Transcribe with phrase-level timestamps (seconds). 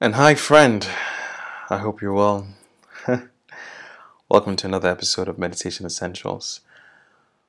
[0.00, 0.86] And hi, friend.
[1.68, 2.46] I hope you're well.
[4.28, 6.60] Welcome to another episode of Meditation Essentials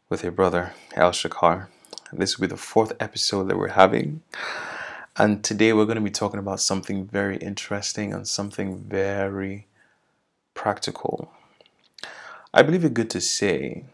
[0.09, 1.67] with your brother, Al Shakar.
[2.11, 4.23] This will be the fourth episode that we're having.
[5.15, 9.67] And today we're going to be talking about something very interesting and something very
[10.55, 11.31] practical.
[12.51, 13.85] I believe it's good to say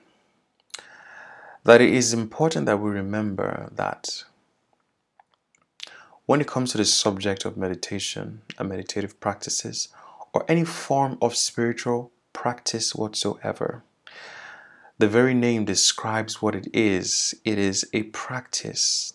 [1.66, 4.24] that it is important that we remember that
[6.26, 9.90] when it comes to the subject of meditation and meditative practices,
[10.34, 13.84] or any form of spiritual practice whatsoever,
[14.98, 17.36] the very name describes what it is.
[17.44, 19.14] It is a practice.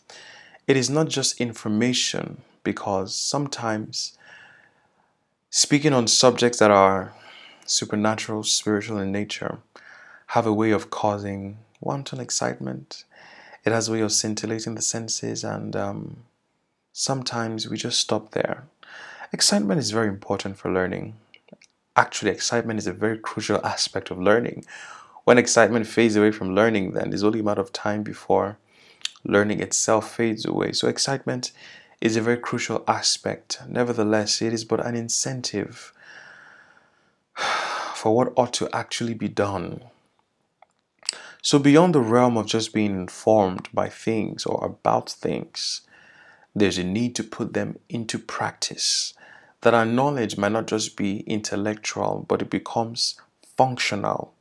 [0.66, 4.16] It is not just information, because sometimes
[5.48, 7.12] speaking on subjects that are
[7.66, 9.58] supernatural, spiritual in nature,
[10.28, 13.04] have a way of causing wanton excitement.
[13.64, 16.24] It has a way of scintillating the senses, and um,
[16.92, 18.64] sometimes we just stop there.
[19.32, 21.14] Excitement is very important for learning.
[21.96, 24.64] Actually, excitement is a very crucial aspect of learning.
[25.24, 28.58] When excitement fades away from learning, then it's only a matter of time before
[29.24, 30.72] learning itself fades away.
[30.72, 31.52] So, excitement
[32.00, 33.60] is a very crucial aspect.
[33.68, 35.92] Nevertheless, it is but an incentive
[37.94, 39.82] for what ought to actually be done.
[41.42, 45.82] So, beyond the realm of just being informed by things or about things,
[46.54, 49.14] there's a need to put them into practice.
[49.62, 53.20] That our knowledge might not just be intellectual, but it becomes
[53.56, 54.32] functional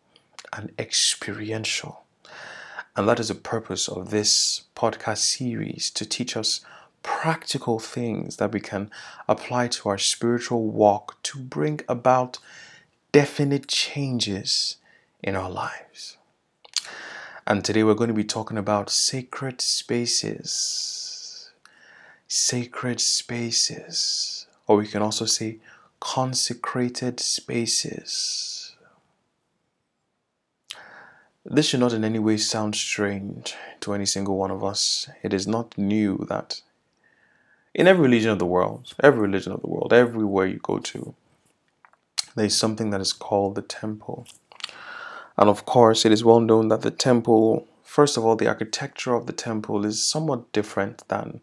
[0.53, 2.03] and experiential.
[2.95, 6.61] And that is the purpose of this podcast series to teach us
[7.03, 8.91] practical things that we can
[9.27, 12.39] apply to our spiritual walk to bring about
[13.11, 14.77] definite changes
[15.23, 16.17] in our lives.
[17.47, 20.98] And today we're going to be talking about sacred spaces.
[22.29, 24.45] Sacred spaces.
[24.67, 25.57] Or we can also say
[25.99, 28.75] consecrated spaces.
[31.43, 35.09] This should not in any way sound strange to any single one of us.
[35.23, 36.61] It is not new that
[37.73, 41.15] in every religion of the world, every religion of the world, everywhere you go to,
[42.35, 44.27] there is something that is called the temple.
[45.35, 49.15] And of course, it is well known that the temple, first of all, the architecture
[49.15, 51.41] of the temple is somewhat different than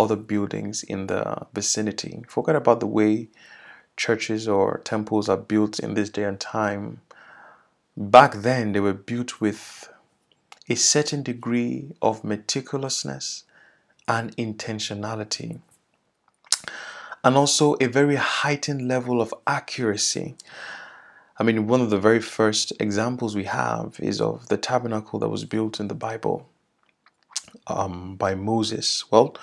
[0.00, 2.24] other buildings in the vicinity.
[2.28, 3.28] Forget about the way
[3.96, 7.02] churches or temples are built in this day and time.
[7.96, 9.92] Back then, they were built with
[10.68, 13.44] a certain degree of meticulousness
[14.08, 15.60] and intentionality,
[17.22, 20.36] and also a very heightened level of accuracy.
[21.38, 25.28] I mean, one of the very first examples we have is of the tabernacle that
[25.28, 26.48] was built in the Bible
[27.66, 29.04] um, by Moses.
[29.10, 29.36] Well,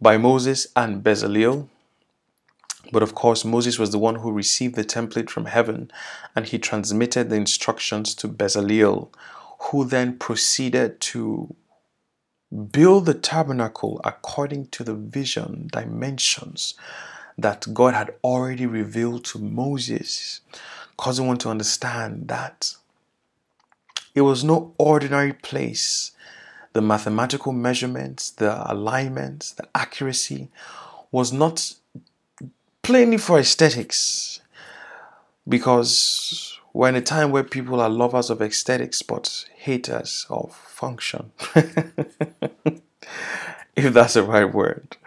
[0.00, 1.68] by Moses and Bezaleel.
[2.92, 5.90] But of course, Moses was the one who received the template from heaven
[6.34, 9.08] and he transmitted the instructions to Bezaleel,
[9.58, 11.54] who then proceeded to
[12.70, 16.74] build the tabernacle according to the vision dimensions
[17.36, 20.40] that God had already revealed to Moses
[20.96, 22.74] causing one to understand that
[24.14, 26.12] it was no ordinary place.
[26.76, 30.50] The mathematical measurements, the alignments, the accuracy
[31.10, 31.72] was not
[32.82, 34.40] plainly for aesthetics
[35.48, 41.32] because we're in a time where people are lovers of aesthetics but haters of function.
[43.74, 44.98] if that's the right word.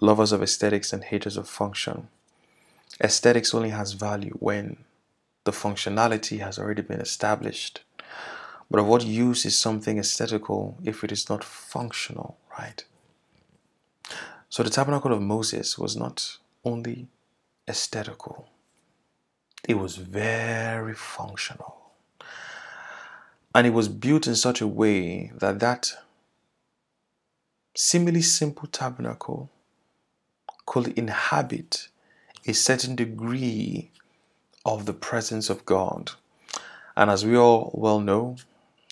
[0.00, 2.08] Lovers of aesthetics and haters of function.
[3.00, 4.78] Aesthetics only has value when
[5.44, 7.84] the functionality has already been established.
[8.70, 12.84] But of what use is something aesthetical if it is not functional, right?
[14.50, 17.08] So the tabernacle of Moses was not only
[17.68, 18.48] aesthetical,
[19.66, 21.76] it was very functional.
[23.54, 25.94] And it was built in such a way that that
[27.74, 29.50] seemingly simple tabernacle
[30.66, 31.88] could inhabit
[32.46, 33.90] a certain degree
[34.64, 36.12] of the presence of God.
[36.96, 38.36] And as we all well know,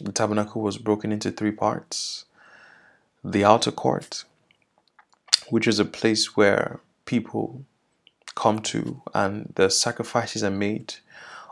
[0.01, 2.25] the tabernacle was broken into three parts
[3.25, 4.25] the outer court,
[5.49, 7.65] which is a place where people
[8.37, 10.95] come to and the sacrifices are made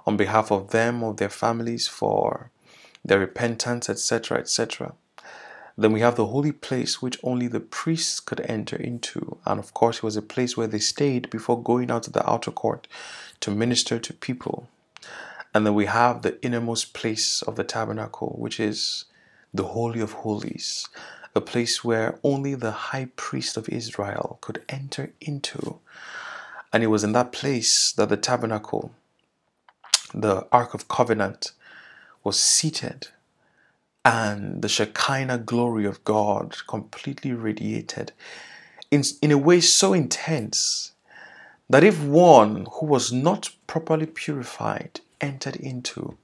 [0.06, 2.50] on behalf of them or their families for
[3.04, 4.94] their repentance, etc., etc.
[5.76, 9.38] Then we have the holy place, which only the priests could enter into.
[9.44, 12.28] And of course, it was a place where they stayed before going out to the
[12.28, 12.86] outer court
[13.40, 14.68] to minister to people.
[15.54, 19.04] And then we have the innermost place of the tabernacle, which is
[19.54, 20.88] the Holy of Holies,
[21.34, 25.78] a place where only the high priest of Israel could enter into.
[26.72, 28.92] And it was in that place that the tabernacle,
[30.12, 31.52] the Ark of Covenant,
[32.24, 33.08] was seated.
[34.04, 38.12] And the Shekinah glory of God completely radiated
[38.90, 40.92] in, in a way so intense
[41.70, 46.16] that if one who was not properly purified entered into,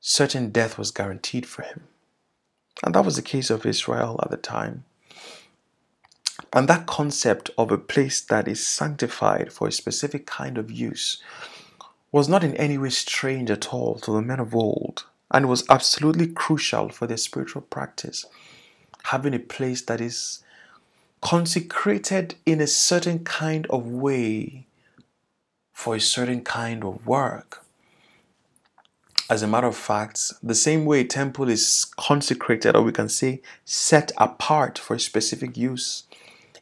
[0.00, 1.84] certain death was guaranteed for him.
[2.82, 4.84] And that was the case of Israel at the time.
[6.52, 11.22] And that concept of a place that is sanctified for a specific kind of use
[12.10, 15.64] was not in any way strange at all to the men of old, and was
[15.70, 18.26] absolutely crucial for their spiritual practice.
[19.04, 20.42] Having a place that is
[21.22, 24.66] consecrated in a certain kind of way
[25.72, 27.64] for a certain kind of work.
[29.30, 33.08] As a matter of fact, the same way a temple is consecrated, or we can
[33.08, 36.04] say set apart for a specific use,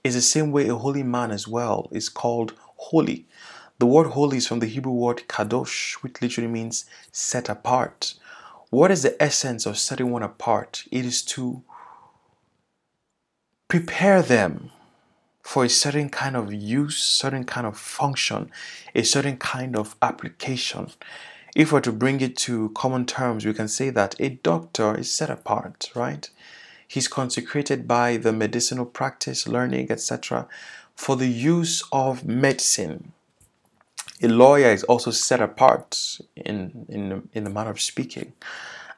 [0.04, 3.26] is the same way a holy man as well is called holy.
[3.78, 8.14] The word holy is from the Hebrew word kadosh, which literally means set apart.
[8.70, 10.84] What is the essence of setting one apart?
[10.92, 11.62] It is to
[13.66, 14.70] prepare them
[15.42, 18.50] for a certain kind of use, certain kind of function,
[18.94, 20.88] a certain kind of application.
[21.56, 25.12] If we're to bring it to common terms, we can say that a doctor is
[25.12, 26.28] set apart, right?
[26.86, 30.46] He's consecrated by the medicinal practice, learning, etc.,
[30.94, 33.12] for the use of medicine.
[34.22, 38.34] A lawyer is also set apart in, in, in the manner of speaking,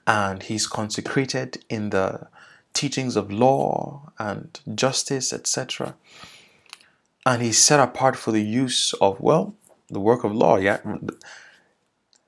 [0.06, 2.26] and he's consecrated in the
[2.74, 5.94] teachings of law and justice, etc
[7.24, 9.54] and he's set apart for the use of well
[9.88, 10.78] the work of law yeah.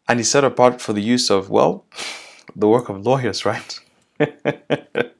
[0.06, 1.84] And he's set apart for the use of well
[2.54, 3.80] the work of lawyers right?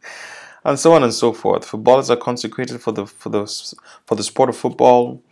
[0.66, 1.66] And so on and so forth.
[1.66, 3.46] Footballers are consecrated for the for the
[4.06, 5.22] for the sport of football.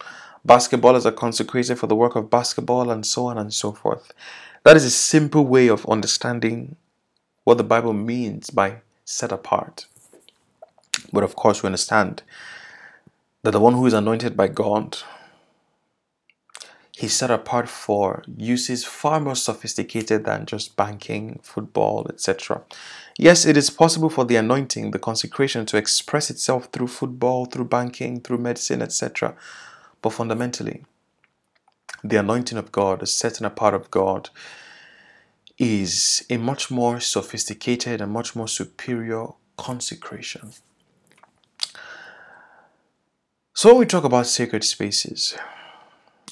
[0.46, 4.12] Basketballers are consecrated for the work of basketball and so on and so forth.
[4.64, 6.76] That is a simple way of understanding
[7.44, 9.86] what the bible means by set apart.
[11.12, 12.22] But of course we understand
[13.42, 14.98] that the one who is anointed by God,
[16.96, 22.62] he's set apart for uses far more sophisticated than just banking, football, etc.
[23.18, 27.64] Yes, it is possible for the anointing, the consecration, to express itself through football, through
[27.64, 29.34] banking, through medicine, etc.
[30.00, 30.84] But fundamentally,
[32.04, 34.30] the anointing of God, the setting apart of God,
[35.58, 40.52] is a much more sophisticated and much more superior consecration.
[43.54, 45.36] So, when we talk about sacred spaces,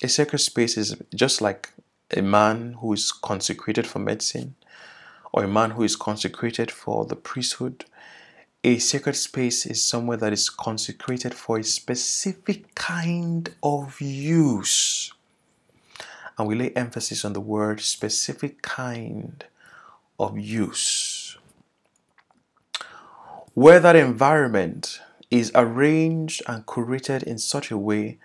[0.03, 1.69] a sacred space is just like
[2.17, 4.55] a man who is consecrated for medicine
[5.31, 7.85] or a man who is consecrated for the priesthood.
[8.65, 15.13] A sacred space is somewhere that is consecrated for a specific kind of use.
[16.39, 19.45] And we lay emphasis on the word specific kind
[20.19, 21.37] of use.
[23.53, 28.19] Where that environment is arranged and curated in such a way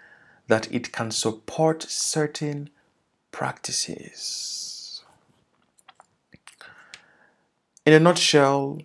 [0.48, 2.70] that it can support certain
[3.32, 5.04] practices.
[7.86, 8.80] In a nutshell,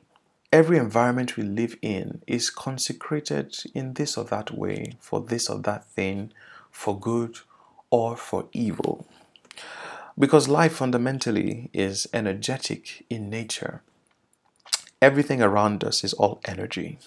[0.52, 5.58] every environment we live in is consecrated in this or that way for this or
[5.60, 6.32] that thing,
[6.70, 7.38] for good
[7.90, 9.06] or for evil.
[10.18, 13.82] Because life fundamentally is energetic in nature.
[15.00, 16.98] Everything around us is all energy.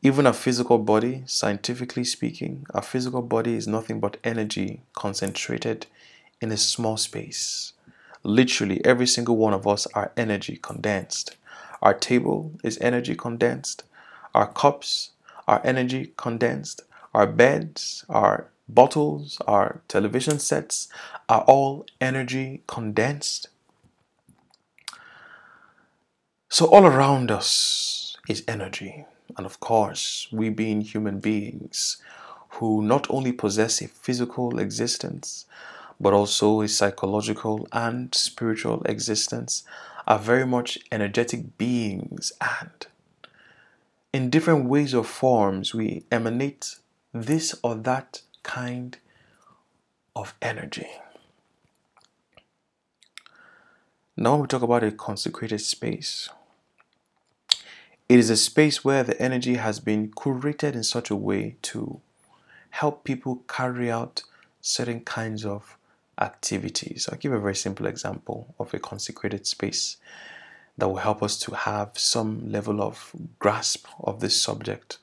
[0.00, 5.86] Even a physical body, scientifically speaking, a physical body is nothing but energy concentrated
[6.40, 7.72] in a small space.
[8.22, 11.36] Literally, every single one of us are energy condensed.
[11.82, 13.82] Our table is energy condensed.
[14.34, 15.10] Our cups
[15.48, 16.82] are energy condensed.
[17.12, 20.88] Our beds, our bottles, our television sets
[21.28, 23.48] are all energy condensed.
[26.48, 29.06] So, all around us is energy.
[29.36, 31.98] And of course, we being human beings
[32.50, 35.46] who not only possess a physical existence,
[36.00, 39.64] but also a psychological and spiritual existence,
[40.06, 42.86] are very much energetic beings and
[44.12, 46.76] in different ways or forms we emanate
[47.12, 48.96] this or that kind
[50.16, 50.88] of energy.
[54.16, 56.28] Now, when we talk about a consecrated space,
[58.08, 62.00] it is a space where the energy has been curated in such a way to
[62.70, 64.22] help people carry out
[64.60, 65.76] certain kinds of
[66.20, 67.08] activities.
[67.10, 69.96] I'll give a very simple example of a consecrated space
[70.76, 74.98] that will help us to have some level of grasp of this subject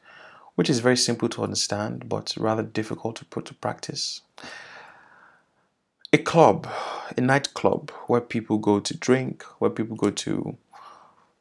[0.55, 4.21] which is very simple to understand but rather difficult to put to practice.
[6.11, 6.67] A club,
[7.17, 10.57] a nightclub where people go to drink, where people go to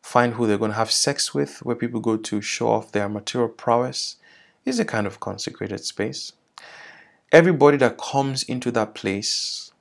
[0.04, 3.08] find who they're going to have sex with, where people go to show off their
[3.08, 4.16] material prowess,
[4.66, 6.32] is a kind of consecrated space.
[7.32, 9.73] Everybody that comes into that place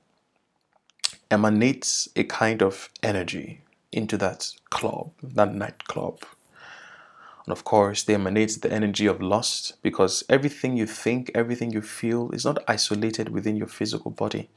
[1.30, 3.60] emanates a kind of energy
[3.92, 6.20] into that club, that nightclub.
[7.44, 11.82] And of course, they emanate the energy of lust because everything you think, everything you
[11.82, 14.48] feel is not isolated within your physical body.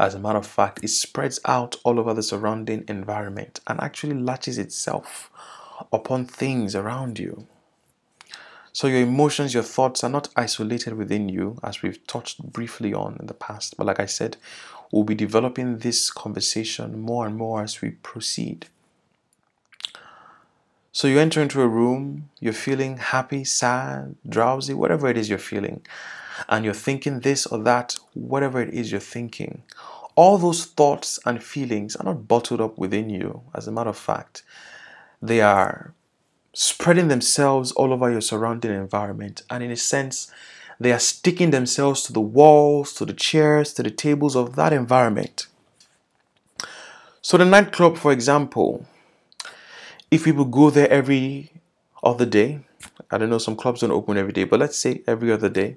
[0.00, 4.14] As a matter of fact, it spreads out all over the surrounding environment and actually
[4.14, 5.30] latches itself
[5.92, 7.46] upon things around you.
[8.72, 13.18] So your emotions, your thoughts are not isolated within you, as we've touched briefly on
[13.20, 13.76] in the past.
[13.76, 14.38] But like I said,
[14.90, 18.68] we'll be developing this conversation more and more as we proceed.
[20.92, 25.38] So you enter into a room, you're feeling happy, sad, drowsy, whatever it is you're
[25.38, 25.82] feeling,
[26.48, 29.62] and you're thinking this or that, whatever it is you're thinking.
[30.16, 33.42] All those thoughts and feelings are not bottled up within you.
[33.54, 34.42] As a matter of fact,
[35.22, 35.94] they are
[36.52, 40.30] spreading themselves all over your surrounding environment, and in a sense,
[40.78, 44.72] they are sticking themselves to the walls, to the chairs, to the tables of that
[44.72, 45.46] environment.
[47.22, 48.86] So, the nightclub, for example,
[50.10, 51.52] if people go there every
[52.02, 52.60] other day,
[53.10, 55.76] I don't know, some clubs don't open every day, but let's say every other day,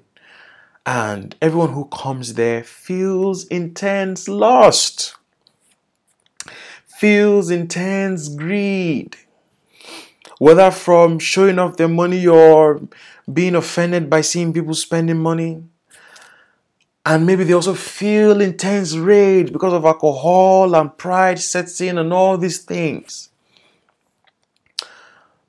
[0.86, 5.14] and everyone who comes there feels intense lust,
[6.86, 9.16] feels intense greed,
[10.38, 12.82] whether from showing off their money or
[13.32, 15.62] being offended by seeing people spending money.
[17.06, 22.12] And maybe they also feel intense rage because of alcohol and pride sets in and
[22.12, 23.30] all these things.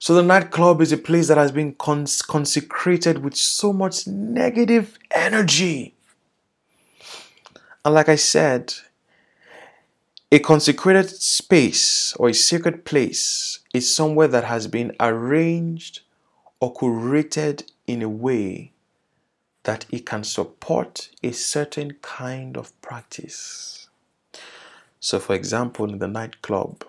[0.06, 5.00] So the nightclub is a place that has been cons- consecrated with so much negative
[5.10, 5.96] energy.
[7.84, 8.76] And like I said,
[10.32, 16.02] a consecrated space or a sacred place is somewhere that has been arranged
[16.60, 18.74] or curated in a way
[19.64, 23.88] that it can support a certain kind of practice.
[25.00, 26.86] So, for example, in the nightclub,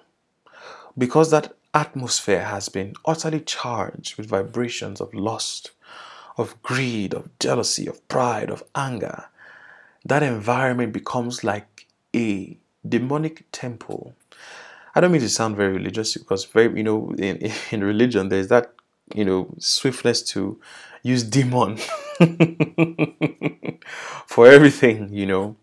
[0.99, 5.73] because that atmosphere has been utterly charged with vibrations of lust,
[6.38, 9.26] of greed, of jealousy, of pride, of anger,
[10.04, 12.56] that environment becomes like a
[12.88, 14.14] demonic temple.
[14.95, 18.49] I don't mean to sound very religious because very you know in, in religion there's
[18.49, 18.73] that
[19.14, 20.59] you know swiftness to
[21.02, 21.76] use demon
[24.26, 25.56] for everything, you know.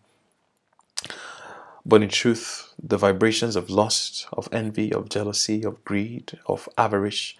[1.85, 7.33] But in truth, the vibrations of lust, of envy, of jealousy, of greed, of avarice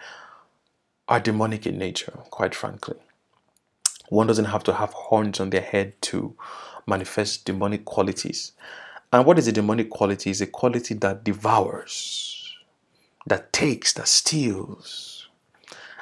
[1.08, 2.98] are demonic in nature, quite frankly.
[4.10, 6.36] One doesn't have to have horns on their head to
[6.86, 8.52] manifest demonic qualities.
[9.12, 10.30] And what is a demonic quality?
[10.30, 12.56] Is a quality that devours,
[13.26, 15.30] that takes, that steals.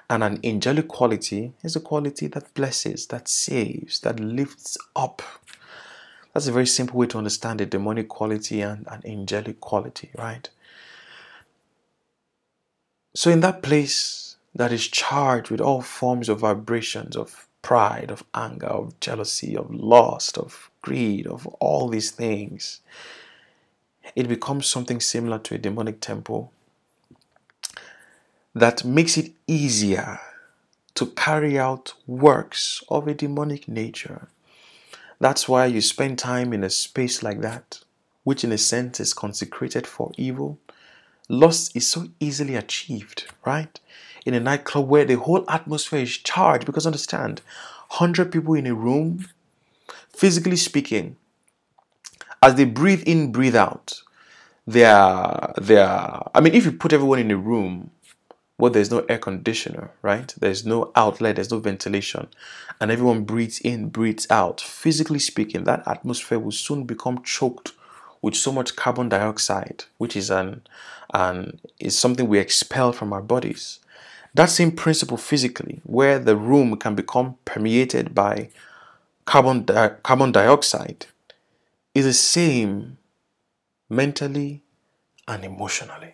[0.09, 5.21] And an angelic quality is a quality that blesses, that saves, that lifts up,
[6.33, 10.49] that's a very simple way to understand the demonic quality and an angelic quality, right?
[13.13, 18.23] So, in that place that is charged with all forms of vibrations of pride, of
[18.33, 22.79] anger, of jealousy, of lust, of greed, of all these things,
[24.15, 26.51] it becomes something similar to a demonic temple
[28.53, 30.19] that makes it easier
[30.95, 34.27] to carry out works of a demonic nature.
[35.21, 37.81] That's why you spend time in a space like that,
[38.23, 40.57] which in a sense is consecrated for evil.
[41.29, 43.79] Lust is so easily achieved, right?
[44.25, 47.41] In a nightclub where the whole atmosphere is charged, because understand,
[47.89, 49.27] 100 people in a room,
[50.11, 51.17] physically speaking,
[52.41, 54.01] as they breathe in, breathe out,
[54.65, 57.91] they are, they are, I mean, if you put everyone in a room
[58.61, 60.35] where there's no air conditioner, right?
[60.39, 62.27] There's no outlet, there's no ventilation,
[62.79, 64.61] and everyone breathes in, breathes out.
[64.61, 67.71] Physically speaking, that atmosphere will soon become choked
[68.21, 70.61] with so much carbon dioxide, which is an,
[71.11, 73.79] an is something we expel from our bodies.
[74.35, 78.49] That same principle physically, where the room can become permeated by
[79.25, 81.07] carbon, di- carbon dioxide,
[81.95, 82.99] is the same
[83.89, 84.61] mentally
[85.27, 86.13] and emotionally.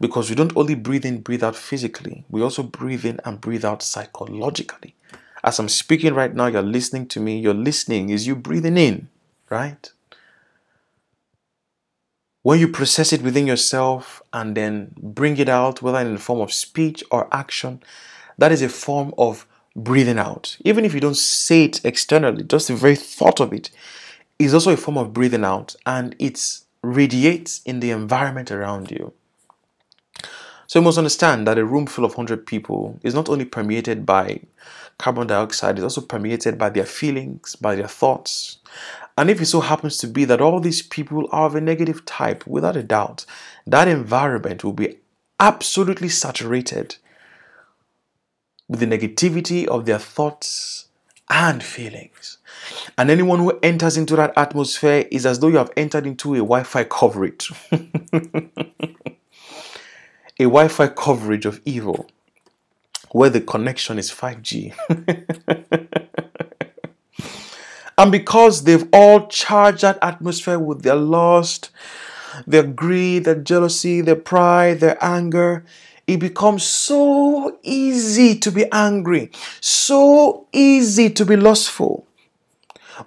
[0.00, 3.64] Because we don't only breathe in, breathe out physically, we also breathe in and breathe
[3.64, 4.94] out psychologically.
[5.42, 9.08] As I'm speaking right now, you're listening to me, you're listening is you breathing in,
[9.48, 9.90] right?
[12.42, 16.40] When you process it within yourself and then bring it out, whether in the form
[16.40, 17.82] of speech or action,
[18.38, 19.46] that is a form of
[19.76, 20.56] breathing out.
[20.64, 23.70] Even if you don't say it externally, just the very thought of it
[24.38, 29.12] is also a form of breathing out and it radiates in the environment around you.
[30.70, 34.06] So you must understand that a room full of 100 people is not only permeated
[34.06, 34.42] by
[34.98, 38.58] carbon dioxide, it's also permeated by their feelings, by their thoughts.
[39.18, 42.04] And if it so happens to be that all these people are of a negative
[42.04, 43.26] type, without a doubt,
[43.66, 44.98] that environment will be
[45.40, 46.94] absolutely saturated
[48.68, 50.86] with the negativity of their thoughts
[51.28, 52.38] and feelings.
[52.96, 56.38] And anyone who enters into that atmosphere is as though you have entered into a
[56.38, 57.50] Wi Fi coverage.
[60.40, 62.08] a Wi Fi coverage of evil
[63.10, 64.72] where the connection is 5G.
[67.98, 71.70] and because they've all charged that atmosphere with their lust,
[72.46, 75.62] their greed, their jealousy, their pride, their anger,
[76.06, 79.30] it becomes so easy to be angry,
[79.60, 82.06] so easy to be lustful.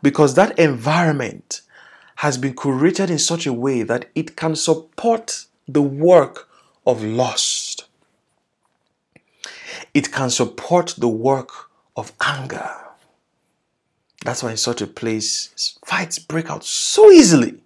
[0.03, 1.61] Because that environment
[2.17, 6.47] has been curated in such a way that it can support the work
[6.85, 7.85] of lust.
[9.93, 12.69] It can support the work of anger.
[14.23, 17.59] That's why in such a place, fights break out so easily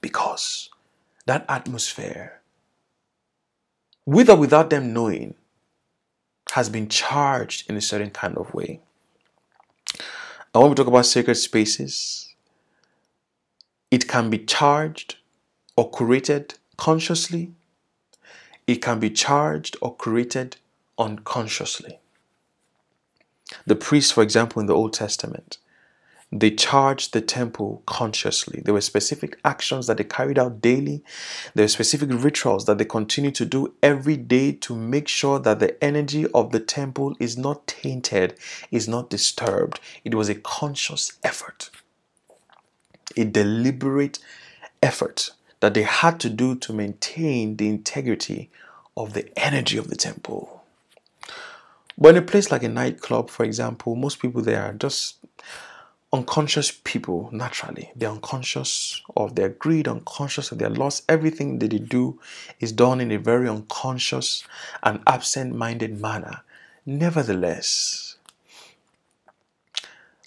[0.00, 0.68] because
[1.26, 2.40] that atmosphere,
[4.04, 5.34] with or without them knowing,
[6.52, 8.80] has been charged in a certain kind of way.
[10.52, 12.34] And when we talk about sacred spaces,
[13.90, 15.16] it can be charged
[15.76, 17.52] or curated consciously
[18.66, 20.56] it can be charged or created
[20.98, 21.98] unconsciously.
[23.66, 25.58] The priests, for example, in the Old Testament,
[26.32, 28.60] they charged the temple consciously.
[28.64, 31.04] There were specific actions that they carried out daily.
[31.54, 35.60] There were specific rituals that they continue to do every day to make sure that
[35.60, 38.34] the energy of the temple is not tainted,
[38.72, 39.78] is not disturbed.
[40.04, 41.70] It was a conscious effort,
[43.16, 44.18] a deliberate
[44.82, 48.50] effort that they had to do to maintain the integrity
[48.96, 50.62] of the energy of the temple.
[51.96, 55.16] But in a place like a nightclub, for example, most people there are just
[56.12, 57.90] unconscious people naturally.
[57.96, 61.02] They're unconscious of their greed, unconscious of their loss.
[61.08, 62.20] Everything that they do
[62.60, 64.44] is done in a very unconscious
[64.82, 66.42] and absent minded manner.
[66.86, 68.16] Nevertheless,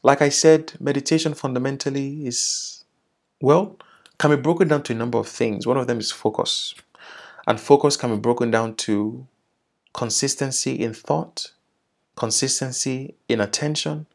[0.03, 2.83] like I said, meditation fundamentally is,
[3.41, 3.77] well,
[4.17, 5.67] can be broken down to a number of things.
[5.67, 6.75] One of them is focus.
[7.47, 9.25] And focus can be broken down to
[9.93, 11.53] consistency in thought,
[12.15, 14.05] consistency in attention,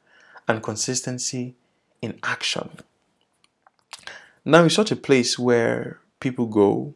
[0.46, 1.56] and consistency
[2.00, 2.70] in action.
[4.44, 6.94] Now, it's such a place where people go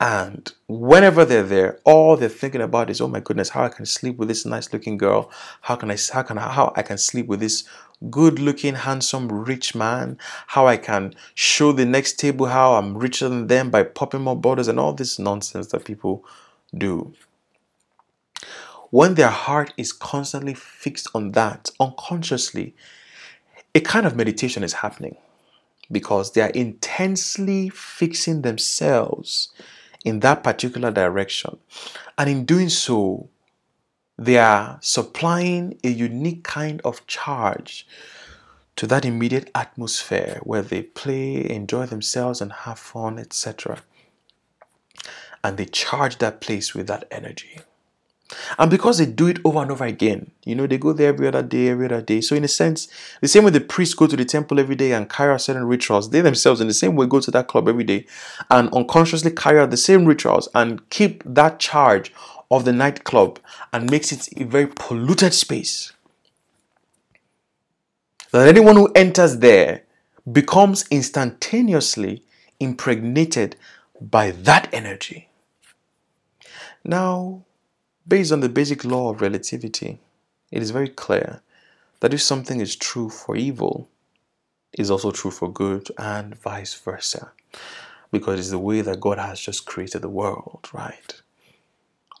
[0.00, 3.86] and whenever they're there, all they're thinking about is, oh my goodness, how I can
[3.86, 5.30] sleep with this nice looking girl.
[5.62, 7.64] How can I how can I, how I can sleep with this
[8.10, 10.18] good looking, handsome, rich man.
[10.48, 14.36] How I can show the next table how I'm richer than them by popping more
[14.36, 16.24] bottles and all this nonsense that people
[16.76, 17.12] do.
[18.90, 22.74] When their heart is constantly fixed on that, unconsciously,
[23.74, 25.16] a kind of meditation is happening
[25.90, 29.52] because they are intensely fixing themselves
[30.04, 31.58] in that particular direction.
[32.16, 33.28] And in doing so,
[34.18, 37.86] they are supplying a unique kind of charge
[38.76, 43.82] to that immediate atmosphere where they play, enjoy themselves, and have fun, etc.
[45.42, 47.60] And they charge that place with that energy.
[48.58, 51.28] And because they do it over and over again, you know, they go there every
[51.28, 52.20] other day, every other day.
[52.20, 52.88] So, in a sense,
[53.20, 55.66] the same way the priests go to the temple every day and carry out certain
[55.66, 58.06] rituals, they themselves, in the same way, go to that club every day
[58.50, 62.12] and unconsciously carry out the same rituals and keep that charge
[62.56, 63.40] of the nightclub
[63.72, 65.92] and makes it a very polluted space.
[68.32, 69.84] That anyone who enters there
[70.30, 72.24] becomes instantaneously
[72.60, 73.56] impregnated
[74.00, 75.28] by that energy.
[76.84, 77.44] Now,
[78.06, 79.98] Based on the basic law of relativity,
[80.52, 81.40] it is very clear
[82.00, 83.88] that if something is true for evil,
[84.74, 87.32] is also true for good and vice versa.
[88.12, 91.22] Because it's the way that God has just created the world, right?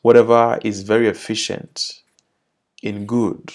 [0.04, 2.02] Whatever is very efficient
[2.82, 3.50] in good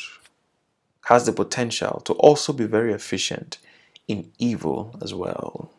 [1.01, 3.59] has the potential to also be very efficient
[4.07, 5.69] in evil as well.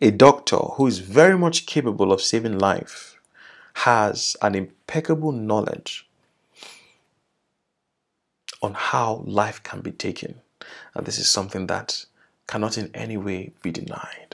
[0.00, 3.18] A doctor who is very much capable of saving life
[3.82, 6.06] has an impeccable knowledge
[8.62, 10.40] on how life can be taken.
[10.94, 12.04] And this is something that
[12.46, 14.33] cannot in any way be denied.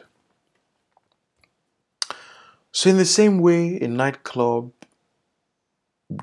[2.73, 4.71] So, in the same way, a nightclub,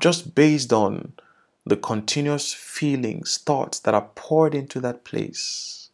[0.00, 1.12] just based on
[1.66, 5.90] the continuous feelings, thoughts that are poured into that place,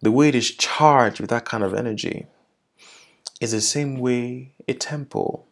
[0.00, 2.26] the way it is charged with that kind of energy,
[3.40, 5.46] is the same way a temple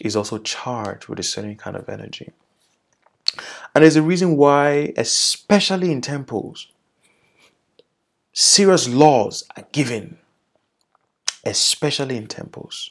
[0.00, 2.30] is also charged with a certain kind of energy.
[3.74, 6.68] And there's a reason why, especially in temples,
[8.32, 10.18] serious laws are given,
[11.44, 12.90] especially in temples,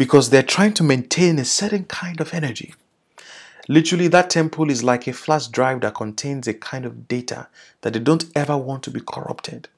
[0.00, 2.72] because they're trying to maintain a certain kind of energy.
[3.68, 7.48] Literally, that temple is like a flash drive that contains a kind of data
[7.82, 9.68] that they don't ever want to be corrupted.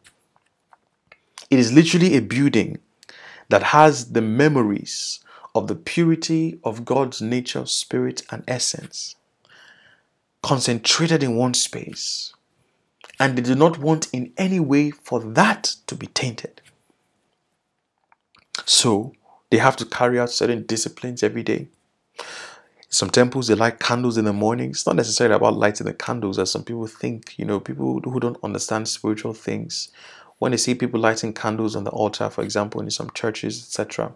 [1.51, 2.79] It is literally a building
[3.49, 5.19] that has the memories
[5.57, 9.17] of the purity of God's nature, spirit, and essence
[10.41, 12.33] concentrated in one space.
[13.19, 16.63] And they do not want in any way for that to be tainted.
[18.65, 19.15] So
[19.53, 21.69] they have to carry out certain disciplines every day.
[22.91, 24.71] Some temples they light candles in the morning.
[24.73, 27.39] It's not necessarily about lighting the candles, as some people think.
[27.39, 29.91] You know, people who don't understand spiritual things,
[30.41, 34.15] when they see people lighting candles on the altar, for example, in some churches, etc.,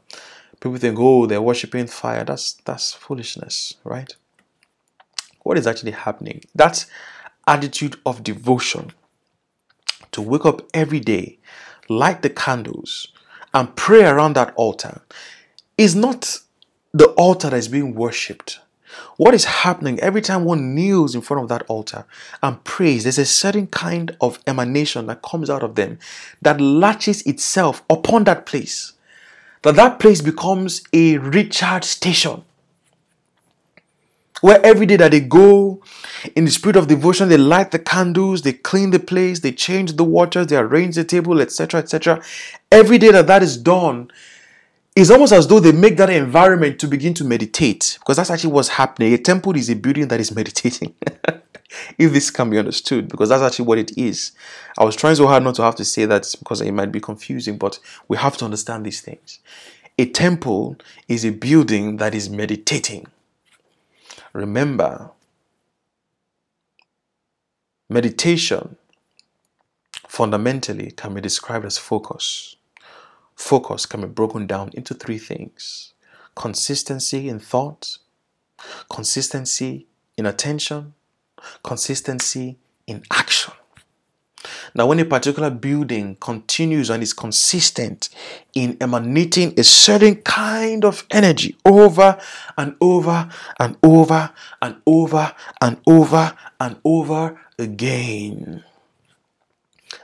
[0.60, 2.24] people think, oh, they're worshiping fire.
[2.24, 4.12] That's that's foolishness, right?
[5.44, 6.42] what is actually happening.
[6.54, 6.86] That
[7.46, 8.92] attitude of devotion
[10.12, 11.38] to wake up every day,
[11.88, 13.08] light the candles,
[13.56, 15.00] and pray around that altar
[15.78, 16.40] is not
[16.92, 18.60] the altar that is being worshipped.
[19.16, 22.04] What is happening every time one kneels in front of that altar
[22.42, 25.98] and prays, there's a certain kind of emanation that comes out of them
[26.42, 28.92] that latches itself upon that place.
[29.62, 32.44] That that place becomes a recharge station
[34.40, 35.82] where every day that they go
[36.34, 39.94] in the spirit of devotion, they light the candles, they clean the place, they change
[39.94, 42.22] the waters, they arrange the table, etc., etc.
[42.70, 44.10] Every day that that is done,
[44.94, 48.52] it's almost as though they make that environment to begin to meditate because that's actually
[48.52, 49.12] what's happening.
[49.12, 50.94] A temple is a building that is meditating.
[51.98, 54.32] if this can be understood, because that's actually what it is.
[54.78, 57.00] I was trying so hard not to have to say that because it might be
[57.00, 59.40] confusing, but we have to understand these things.
[59.98, 60.76] A temple
[61.08, 63.06] is a building that is meditating.
[64.36, 65.12] Remember,
[67.88, 68.76] meditation
[70.06, 72.56] fundamentally can be described as focus.
[73.34, 75.94] Focus can be broken down into three things
[76.34, 77.96] consistency in thought,
[78.90, 79.86] consistency
[80.18, 80.92] in attention,
[81.62, 83.54] consistency in action.
[84.76, 88.10] Now, when a particular building continues and is consistent
[88.52, 92.20] in emanating a certain kind of energy over
[92.58, 98.64] and over and over and over and over and over again,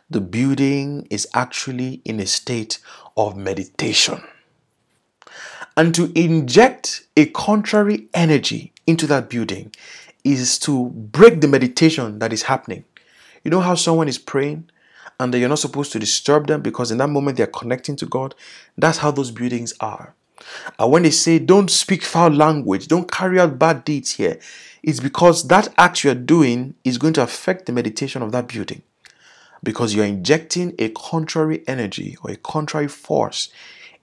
[0.09, 2.79] the building is actually in a state
[3.15, 4.23] of meditation.
[5.77, 9.71] And to inject a contrary energy into that building
[10.25, 12.87] is to break the meditation that is happening.
[13.45, 14.71] You know how someone is praying
[15.19, 18.07] and that you're not supposed to disturb them because in that moment they're connecting to
[18.07, 18.35] God?
[18.77, 20.15] That's how those buildings are.
[20.79, 24.39] And when they say don't speak foul language, don't carry out bad deeds here,
[24.83, 28.83] it's because that act you're doing is going to affect the meditation of that building.
[29.63, 33.49] Because you're injecting a contrary energy or a contrary force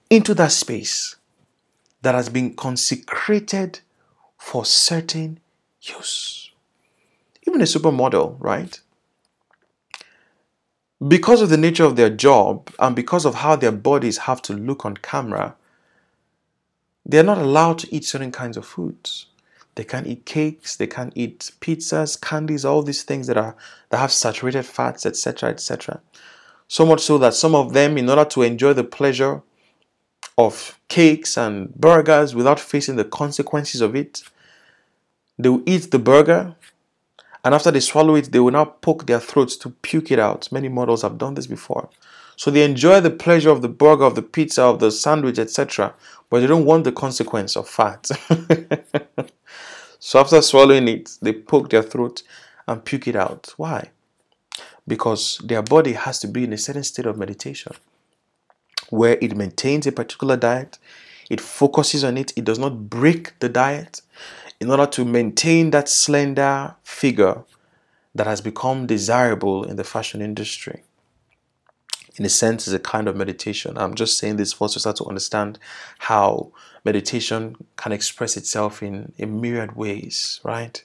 [0.08, 1.16] into that space
[2.02, 3.80] that has been consecrated
[4.38, 5.38] for certain
[5.82, 6.50] use.
[7.46, 8.80] Even a supermodel, right?
[11.06, 14.52] Because of the nature of their job and because of how their bodies have to
[14.52, 15.54] look on camera,
[17.06, 19.26] they're not allowed to eat certain kinds of foods.
[19.76, 23.56] They can't eat cakes, they can't eat pizzas, candies, all these things that are
[23.88, 26.00] that have saturated fats, etc., etc.
[26.68, 29.42] So much so that some of them, in order to enjoy the pleasure
[30.36, 34.22] of cakes and burgers without facing the consequences of it,
[35.38, 36.54] they will eat the burger
[37.44, 40.50] and after they swallow it, they will now poke their throats to puke it out.
[40.52, 41.88] Many models have done this before.
[42.36, 45.94] So they enjoy the pleasure of the burger, of the pizza, of the sandwich, etc.,
[46.28, 48.08] but they don't want the consequence of fat.
[49.98, 52.22] so after swallowing it, they poke their throat
[52.66, 53.52] and puke it out.
[53.56, 53.90] Why?
[54.86, 57.72] Because their body has to be in a certain state of meditation
[58.90, 60.78] where it maintains a particular diet,
[61.28, 64.02] it focuses on it, it does not break the diet,
[64.60, 67.44] in order to maintain that slender figure
[68.14, 70.82] that has become desirable in the fashion industry.
[72.16, 73.78] In a sense, is a kind of meditation.
[73.78, 75.58] I'm just saying this for us to start to understand
[76.00, 76.52] how
[76.84, 80.82] meditation can express itself in, a myriad ways, right?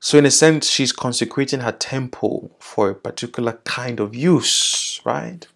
[0.00, 5.46] So, in a sense, she's consecrating her temple for a particular kind of use, right?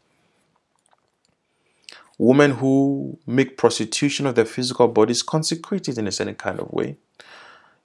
[2.18, 6.96] Women who make prostitution of their physical bodies consecrated in a certain kind of way.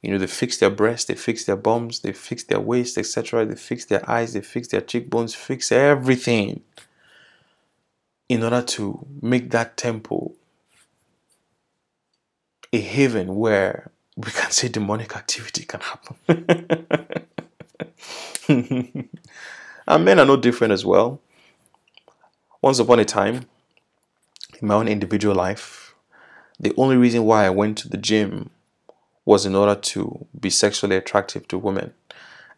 [0.02, 3.46] You know, they fix their breasts, they fix their bums, they fix their waist, etc.
[3.46, 6.62] They fix their eyes, they fix their cheekbones, fix everything
[8.30, 10.36] in order to make that temple
[12.74, 16.46] a haven where we can say demonic activity can happen.
[19.88, 21.20] and men are no different as well.
[22.62, 23.46] Once upon a time,
[24.62, 25.95] in my own individual life,
[26.60, 28.52] the only reason why I went to the gym
[29.26, 31.93] was in order to be sexually attractive to women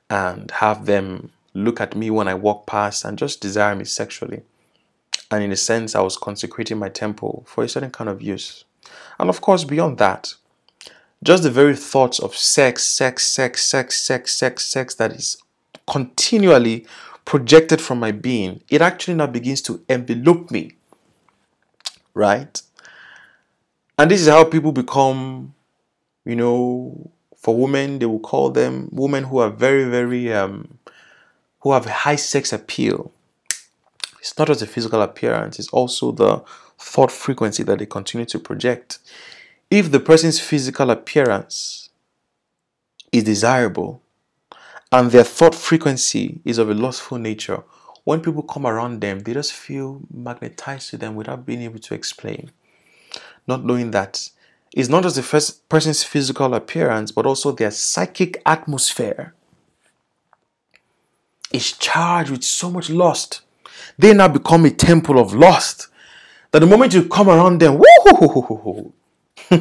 [0.09, 4.43] and have them look at me when I walk past and just desire me sexually.
[5.31, 8.65] And in a sense, I was consecrating my temple for a certain kind of use.
[9.19, 10.35] And of course, beyond that,
[11.23, 15.37] just the very thoughts of sex, sex, sex, sex, sex, sex, sex that is
[15.87, 16.85] continually
[17.25, 20.73] projected from my being, it actually now begins to envelope me.
[22.13, 22.61] Right?
[23.97, 25.53] And this is how people become,
[26.25, 30.77] you know, for women, they will call them women who are very, very, um,
[31.59, 33.11] who have high sex appeal.
[34.19, 36.43] It's not just the physical appearance, it's also the
[36.79, 38.99] thought frequency that they continue to project.
[39.69, 41.89] If the person's physical appearance
[43.11, 44.01] is desirable
[44.91, 47.63] and their thought frequency is of a lustful nature,
[48.03, 51.93] when people come around them, they just feel magnetized to them without being able to
[51.93, 52.51] explain.
[53.47, 54.29] Not knowing that
[54.73, 59.33] it's not just the first person's physical appearance, but also their psychic atmosphere
[61.51, 63.41] is charged with so much lust.
[63.97, 65.87] They now become a temple of lust
[66.51, 67.81] that the moment you come around them,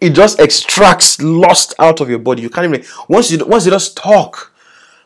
[0.00, 2.42] it just extracts lust out of your body.
[2.42, 4.51] You can't even once you once it just talk,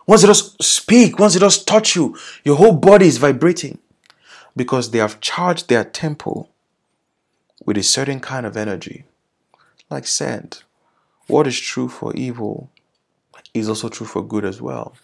[0.06, 3.78] once it just speak, once it just touch you, your whole body is vibrating
[4.54, 6.50] because they have charged their temple
[7.64, 9.04] with a certain kind of energy.
[9.90, 10.58] Like said,
[11.26, 12.70] what is true for evil
[13.52, 14.94] is also true for good as well.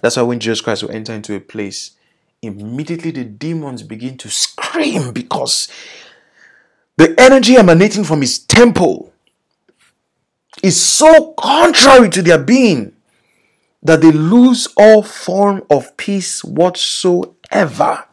[0.00, 1.92] That's why when Jesus Christ will enter into a place
[2.42, 5.68] immediately the demons begin to scream because
[6.96, 9.12] the energy emanating from his temple
[10.62, 12.95] is so contrary to their being
[13.86, 18.04] that they lose all form of peace whatsoever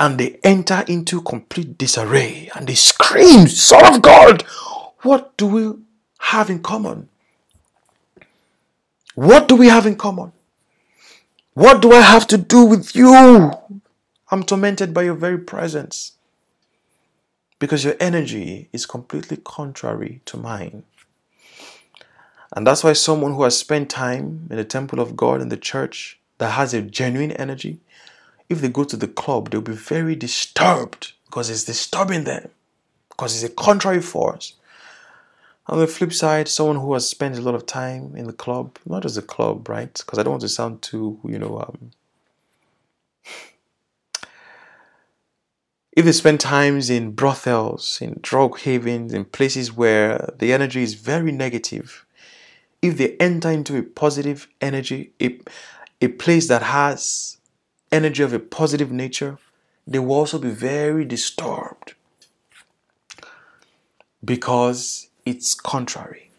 [0.00, 4.42] and they enter into complete disarray and they scream son of god
[5.02, 5.72] what do we
[6.18, 7.08] have in common
[9.14, 10.32] what do we have in common
[11.54, 13.14] what do I have to do with you?
[14.30, 16.12] I'm tormented by your very presence
[17.60, 20.82] because your energy is completely contrary to mine.
[22.52, 25.56] And that's why someone who has spent time in the temple of God in the
[25.56, 27.80] church that has a genuine energy,
[28.48, 32.48] if they go to the club, they'll be very disturbed because it's disturbing them,
[33.08, 34.54] because it's a contrary force.
[35.66, 38.78] On the flip side, someone who has spent a lot of time in the club,
[38.84, 39.92] not just a club, right?
[39.94, 41.90] Because I don't want to sound too, you know, um,
[45.96, 50.92] if they spend times in brothels, in drug havens, in places where the energy is
[50.94, 52.03] very negative,
[52.84, 55.40] if they enter into a positive energy, a,
[56.02, 57.38] a place that has
[57.90, 59.38] energy of a positive nature,
[59.86, 61.94] they will also be very disturbed
[64.22, 66.30] because it's contrary.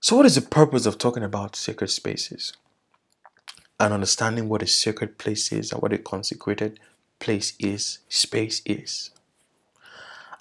[0.00, 2.52] So, what is the purpose of talking about sacred spaces
[3.80, 6.78] and understanding what a sacred place is and what a consecrated
[7.18, 9.10] place is, space is?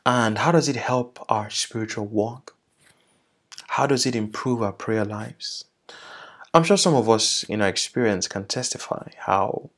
[0.06, 2.56] And how does it help our spiritual walk?
[3.70, 5.65] How does it improve our prayer lives?
[6.54, 9.70] I'm sure some of us in our experience can testify how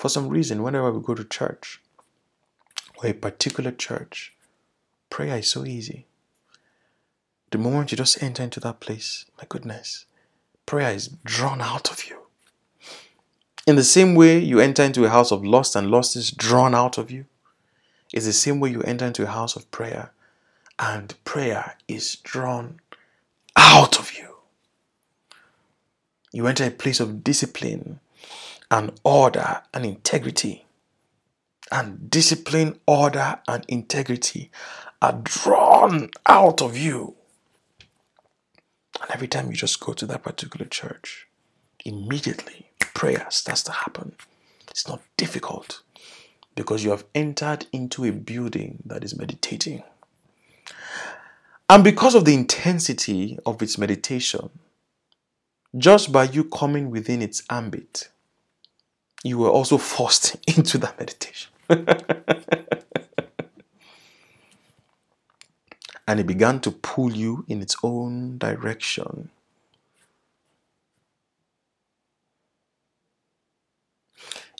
[0.00, 1.78] for some reason, whenever we go to church
[2.96, 4.32] or a particular church,
[5.10, 6.06] prayer is so easy.
[7.50, 10.06] The moment you just enter into that place, my goodness,
[10.64, 12.16] prayer is drawn out of you.
[13.66, 16.74] In the same way you enter into a house of lust and lust is drawn
[16.74, 17.26] out of you,
[18.12, 20.10] it's the same way you enter into a house of prayer
[20.78, 22.80] and prayer is drawn
[23.56, 24.36] out of you.
[26.32, 28.00] You enter a place of discipline
[28.70, 30.66] and order and integrity.
[31.72, 34.50] And discipline, order, and integrity
[35.00, 37.14] are drawn out of you.
[39.00, 41.28] And every time you just go to that particular church,
[41.84, 44.16] immediately prayer starts to happen.
[44.68, 45.82] It's not difficult
[46.54, 49.82] because you have entered into a building that is meditating.
[51.68, 54.50] And because of the intensity of its meditation,
[55.76, 58.08] just by you coming within its ambit,
[59.22, 61.50] you were also forced into that meditation.
[66.08, 69.30] and it began to pull you in its own direction.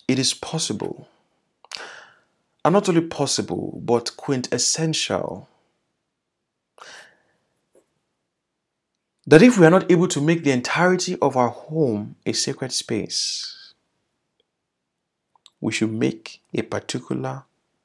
[0.07, 1.09] It is possible,
[2.65, 5.49] and not only possible, but quintessential,
[9.27, 12.73] that if we are not able to make the entirety of our home a sacred
[12.73, 13.73] space,
[15.61, 17.45] we should make a particular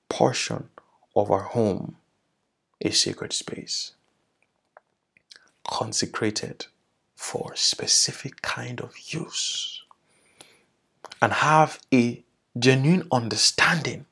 [0.09, 0.69] portion
[1.15, 1.97] of our home
[2.81, 3.93] a sacred space.
[5.67, 6.67] Consecrated
[7.15, 9.81] for a specific kind of use.
[11.21, 12.23] And have a
[12.57, 14.05] genuine understanding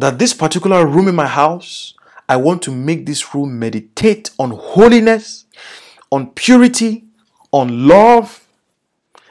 [0.00, 1.94] that this particular room in my house
[2.28, 5.46] I want to make this room meditate on holiness,
[6.12, 7.04] on purity,
[7.52, 8.46] on love,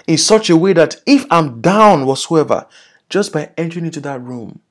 [0.07, 2.65] in such a way that if I'm down whatsoever,
[3.09, 4.61] just by entering into that room,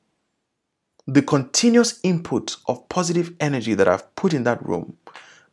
[1.07, 4.97] the continuous input of positive energy that I've put in that room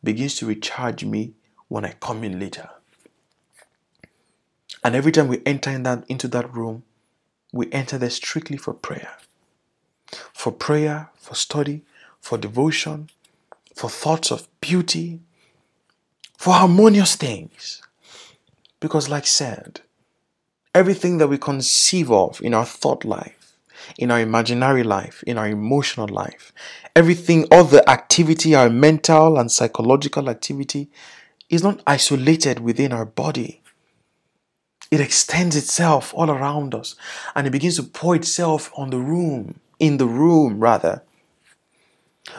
[0.04, 1.34] begins to recharge me
[1.68, 2.70] when I come in later.
[4.84, 6.84] And every time we enter in that, into that room,
[7.52, 9.10] we enter there strictly for prayer.
[10.44, 11.84] For prayer, for study,
[12.20, 13.10] for devotion,
[13.74, 15.22] for thoughts of beauty,
[16.38, 17.82] for harmonious things.
[18.82, 19.80] Because, like said,
[20.76, 23.56] everything that we conceive of in our thought life
[23.98, 26.52] in our imaginary life, in our emotional life.
[26.94, 30.90] Everything, all the activity, our mental and psychological activity,
[31.50, 33.62] is not isolated within our body.
[34.92, 36.96] It extends itself all around us
[37.34, 41.04] and it begins to pour itself on the room, in the room rather.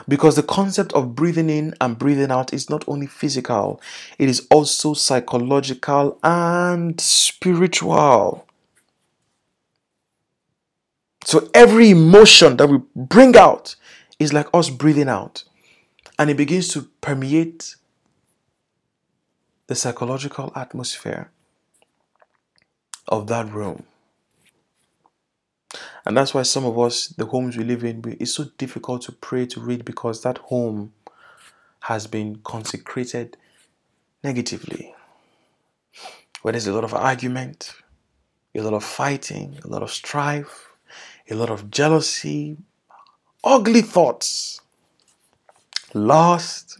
[0.08, 3.80] Because the concept of breathing in and breathing out is not only physical,
[4.18, 8.46] it is also psychological and spiritual.
[11.24, 13.76] So every emotion that we bring out
[14.18, 15.44] is like us breathing out.
[16.18, 17.76] And it begins to permeate
[19.66, 21.30] the psychological atmosphere
[23.08, 23.84] of that room.
[26.06, 29.12] And that's why some of us, the homes we live in, it's so difficult to
[29.12, 30.92] pray, to read, because that home
[31.80, 33.36] has been consecrated
[34.22, 34.94] negatively.
[36.42, 37.74] Where there's a lot of argument,
[38.54, 40.74] a lot of fighting, a lot of strife,
[41.30, 42.58] a lot of jealousy,
[43.42, 44.60] ugly thoughts,
[45.94, 46.78] lust,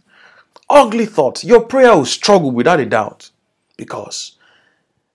[0.69, 1.43] ugly thoughts.
[1.43, 3.31] Your prayer will struggle without a doubt
[3.77, 4.37] because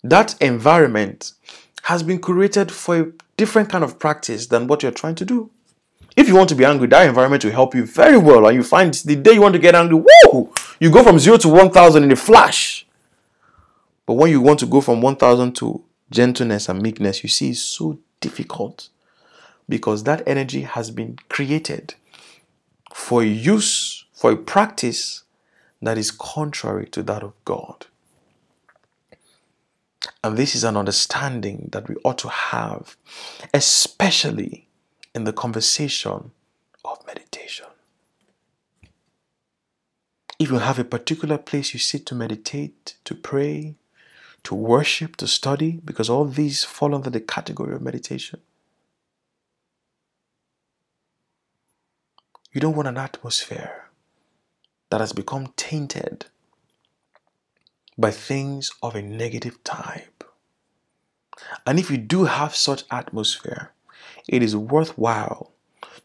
[0.03, 1.33] that environment
[1.83, 5.51] has been created for a different kind of practice than what you're trying to do.
[6.17, 8.47] If you want to be angry, that environment will help you very well.
[8.47, 11.37] And you find the day you want to get angry, whoa, you go from zero
[11.39, 12.87] to 1,000 in a flash.
[14.07, 17.63] But when you want to go from 1,000 to gentleness and meekness, you see it's
[17.63, 18.89] so difficult
[19.69, 21.95] because that energy has been created
[22.93, 25.23] for use, for a practice
[25.81, 27.87] that is contrary to that of God.
[30.23, 32.97] And this is an understanding that we ought to have,
[33.53, 34.69] especially
[35.15, 36.31] in the conversation
[36.85, 37.67] of meditation.
[40.39, 43.77] If you have a particular place you sit to meditate, to pray,
[44.45, 48.41] to worship, to study, because all these fall under the category of meditation,
[52.53, 53.91] You don't want an atmosphere
[54.91, 56.27] that has become tainted
[58.01, 60.25] by things of a negative type.
[61.67, 63.73] And if you do have such atmosphere,
[64.29, 65.53] it is worthwhile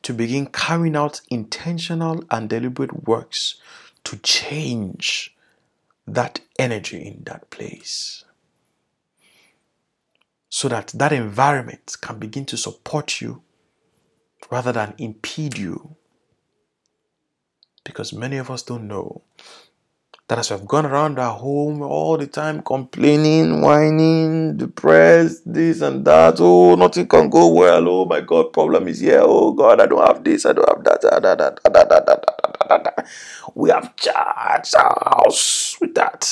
[0.04, 3.56] to begin carrying out intentional and deliberate works
[4.04, 5.36] to change
[6.08, 8.24] that energy in that place
[10.50, 13.42] so that that environment can begin to support you
[14.52, 15.96] rather than impede you
[17.84, 19.24] because many of us don't know
[20.28, 26.04] that as we've gone around our home all the time complaining, whining, depressed, this and
[26.04, 29.86] that, oh, nothing can go well, oh my God, problem is here, oh God, I
[29.86, 33.08] don't have this, I don't have that,
[33.54, 36.28] we have charged our house with that.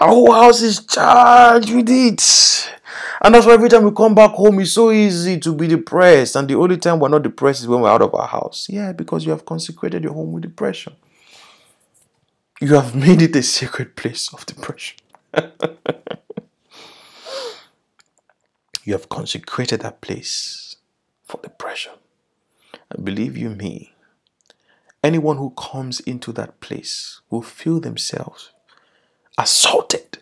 [0.00, 2.74] Our whole house is charged with it.
[3.22, 6.36] And that's why every time we come back home, it's so easy to be depressed.
[6.36, 8.66] And the only time we're not depressed is when we're out of our house.
[8.68, 10.94] Yeah, because you have consecrated your home with depression.
[12.60, 14.98] You have made it a sacred place of depression.
[18.82, 20.74] you have consecrated that place
[21.22, 21.92] for depression.
[22.90, 23.94] And believe you me,
[25.04, 28.50] anyone who comes into that place will feel themselves
[29.38, 30.18] assaulted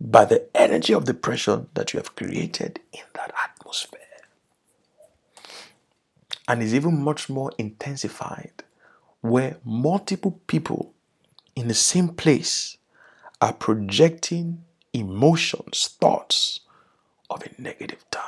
[0.00, 4.00] by the energy of depression that you have created in that atmosphere.
[6.48, 8.62] And is even much more intensified
[9.20, 10.94] where multiple people
[11.56, 12.76] in the same place
[13.40, 16.60] are projecting emotions, thoughts
[17.28, 18.22] of a negative type.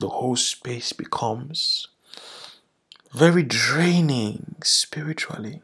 [0.00, 1.88] The whole space becomes
[3.12, 5.62] very draining spiritually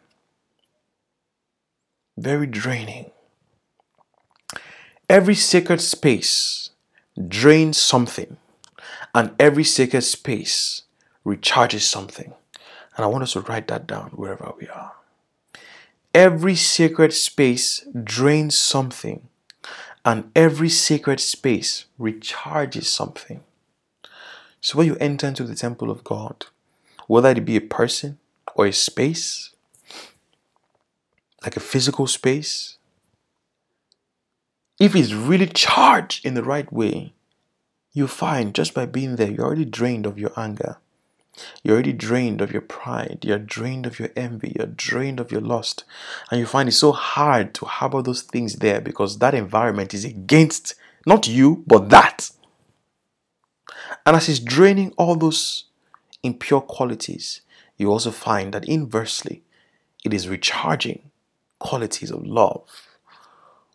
[2.17, 3.11] very draining.
[5.09, 6.71] Every sacred space
[7.29, 8.39] drains something,
[9.15, 10.83] and every sacred space
[11.25, 12.35] recharges something.
[12.97, 14.93] And I want us to write that down wherever we are.
[16.15, 19.29] Every sacred space drains something,
[20.05, 23.43] and every sacred space recharges something.
[24.63, 26.47] So when you enter into the temple of God,
[27.07, 28.19] whether it be a person
[28.55, 29.51] or a space,
[31.43, 32.79] like a physical space,
[34.81, 37.13] if it's really charged in the right way,
[37.93, 40.79] you find just by being there, you're already drained of your anger.
[41.63, 43.19] You're already drained of your pride.
[43.23, 44.55] You're drained of your envy.
[44.57, 45.85] You're drained of your lust.
[46.31, 50.05] And you find it so hard to harbor those things there because that environment is
[50.05, 50.75] against
[51.07, 52.31] not you, but that.
[54.05, 55.65] And as it's draining all those
[56.23, 57.43] impure qualities,
[57.77, 59.43] you also find that inversely,
[60.05, 61.11] it is recharging
[61.59, 62.99] qualities of love,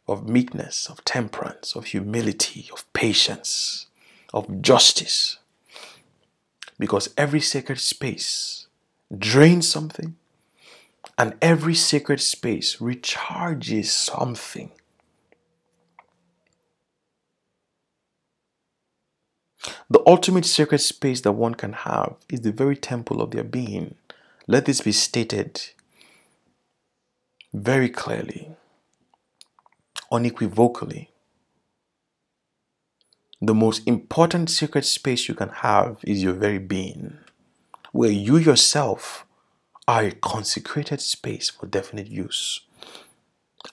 [0.07, 3.87] of meekness, of temperance, of humility, of patience,
[4.33, 5.37] of justice.
[6.81, 8.65] Because every sacred space
[9.15, 10.15] drains something,
[11.15, 14.71] and every sacred space recharges something.
[19.91, 23.93] The ultimate sacred space that one can have is the very temple of their being.
[24.47, 25.61] Let this be stated
[27.53, 28.57] very clearly,
[30.11, 31.10] unequivocally.
[33.43, 37.17] The most important secret space you can have is your very being,
[37.91, 39.25] where you yourself
[39.87, 42.61] are a consecrated space for definite use.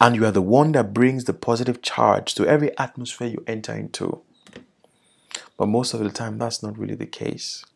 [0.01, 3.75] And you are the one that brings the positive charge to every atmosphere you enter
[3.75, 4.23] into.
[5.59, 7.67] But most of the time, that's not really the case.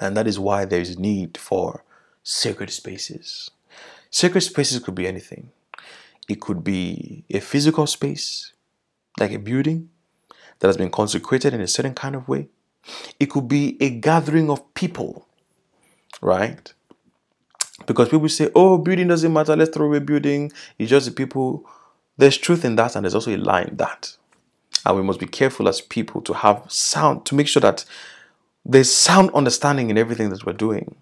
[0.00, 1.84] And that is why there is need for
[2.22, 3.50] sacred spaces.
[4.10, 5.50] Sacred spaces could be anything.
[6.26, 8.54] It could be a physical space,
[9.18, 9.90] like a building
[10.60, 12.48] that has been consecrated in a certain kind of way.
[13.18, 15.26] It could be a gathering of people,
[16.22, 16.72] right?
[17.86, 20.52] Because people say, oh, building doesn't matter, let's throw away building.
[20.78, 21.68] It's just the people.
[22.16, 24.16] There's truth in that, and there's also a lie in that.
[24.84, 27.84] And we must be careful as people to have sound, to make sure that
[28.64, 30.96] there's sound understanding in everything that we're doing.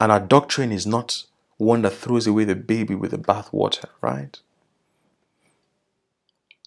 [0.00, 1.24] And our doctrine is not
[1.56, 4.38] one that throws away the baby with the bathwater, right?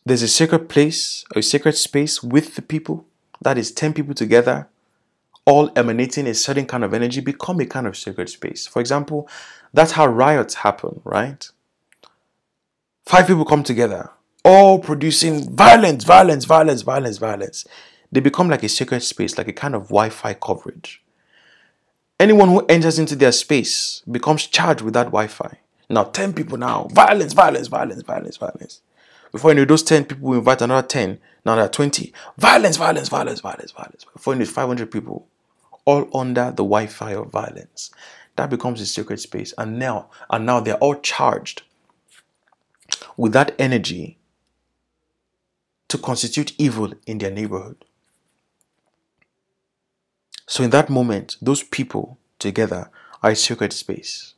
[0.04, 3.06] There's a sacred place, a sacred space with the people.
[3.42, 4.68] That is 10 people together,
[5.46, 8.66] all emanating a certain kind of energy, become a kind of sacred space.
[8.66, 9.30] For example,
[9.74, 11.48] that's how riots happen, right?
[13.06, 14.12] Five people come together,
[14.44, 17.66] all producing violence, violence, violence, violence, violence.
[18.12, 21.02] They become like a sacred space, like a kind of Wi Fi coverage.
[22.20, 25.60] Anyone who enters into their space becomes charged with that Wi Fi.
[25.90, 28.82] Now, 10 people now, violence, violence, violence, violence, violence.
[29.32, 31.20] Before you know, those 10 people invite another 10.
[31.46, 32.14] Now there are 20.
[32.38, 34.06] Violence, violence, violence, violence, violence.
[34.14, 35.28] Before you know, 500 people,
[35.86, 37.92] all under the Wi Fi of violence.
[38.36, 39.54] That becomes a sacred space.
[39.58, 41.64] And now, and now they're all charged
[43.18, 44.18] with that energy
[45.88, 47.84] to constitute evil in their neighborhood.
[50.48, 52.90] So in that moment, those people together
[53.24, 54.34] are a sacred space.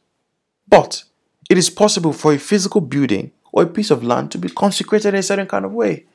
[0.68, 1.04] But
[1.50, 5.10] it is possible for a physical building or a piece of land to be consecrated
[5.10, 6.06] in a certain kind of way.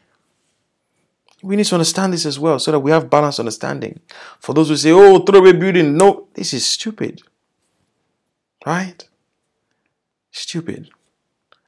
[1.41, 4.01] We need to understand this as well so that we have balanced understanding.
[4.41, 7.23] For those who say, oh, throw away building, no, this is stupid.
[8.67, 9.09] Right?
[10.33, 10.91] Stupid.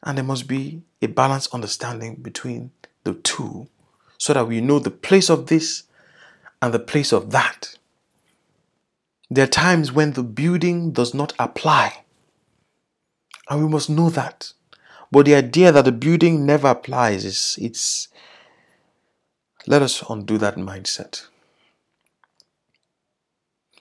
[0.03, 2.73] And there must be a balanced understanding between
[3.05, 3.69] the two
[4.19, 5.85] so that we know the place of this
[6.61, 7.77] and the place of that.
[9.31, 12.03] There are times when the building does not apply.
[13.49, 14.53] And we must know that.
[15.13, 18.09] But the idea that the building never applies is it's
[19.67, 21.27] let us undo that mindset.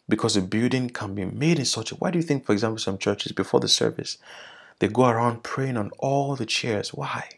[0.07, 2.79] Because a building can be made in such a why do you think, for example,
[2.79, 4.17] some churches before the service,
[4.79, 6.93] they go around praying on all the chairs?
[6.93, 7.29] Why?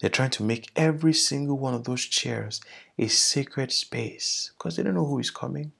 [0.00, 2.60] They're trying to make every single one of those chairs
[2.98, 5.72] a sacred space because they don't know who is coming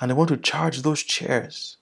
[0.00, 1.76] and they want to charge those chairs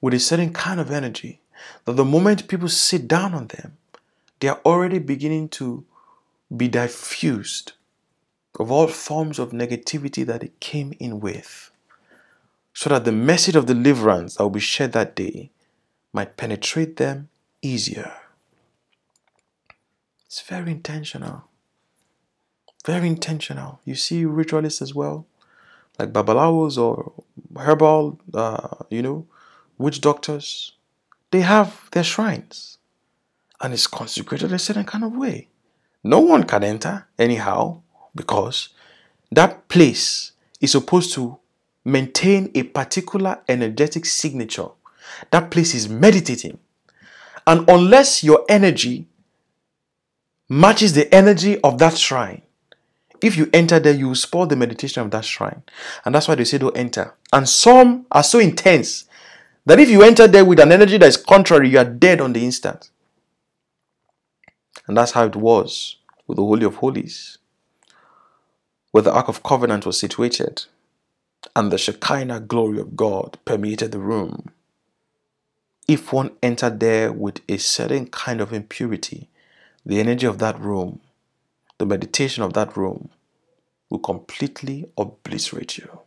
[0.00, 1.40] with a certain kind of energy
[1.84, 3.76] that the moment people sit down on them,
[4.40, 5.84] they are already beginning to
[6.54, 7.72] be diffused
[8.58, 11.70] of all forms of negativity that it came in with,
[12.72, 15.50] so that the message of deliverance that will be shared that day
[16.12, 17.28] might penetrate them
[17.62, 18.12] easier.
[20.26, 21.44] It's very intentional.
[22.84, 23.80] Very intentional.
[23.84, 25.26] You see ritualists as well,
[25.98, 27.12] like babalawos or
[27.58, 29.26] herbal, uh, you know,
[29.76, 30.72] witch doctors.
[31.30, 32.77] They have their shrines,
[33.60, 35.48] and it's consecrated a certain kind of way.
[36.04, 37.82] No one can enter anyhow
[38.14, 38.70] because
[39.30, 41.38] that place is supposed to
[41.84, 44.68] maintain a particular energetic signature.
[45.30, 46.58] That place is meditating.
[47.46, 49.06] And unless your energy
[50.48, 52.42] matches the energy of that shrine,
[53.20, 55.62] if you enter there, you will spoil the meditation of that shrine.
[56.04, 57.14] And that's why they say don't enter.
[57.32, 59.06] And some are so intense
[59.66, 62.32] that if you enter there with an energy that is contrary, you are dead on
[62.32, 62.90] the instant.
[64.88, 67.38] And that's how it was with the Holy of Holies,
[68.92, 70.66] where the Ark of Covenant was situated,
[71.56, 74.50] and the Shekinah glory of God permeated the room.
[75.88, 79.28] If one entered there with a certain kind of impurity,
[79.86, 81.00] the energy of that room,
[81.78, 83.10] the meditation of that room,
[83.90, 86.00] will completely obliterate you.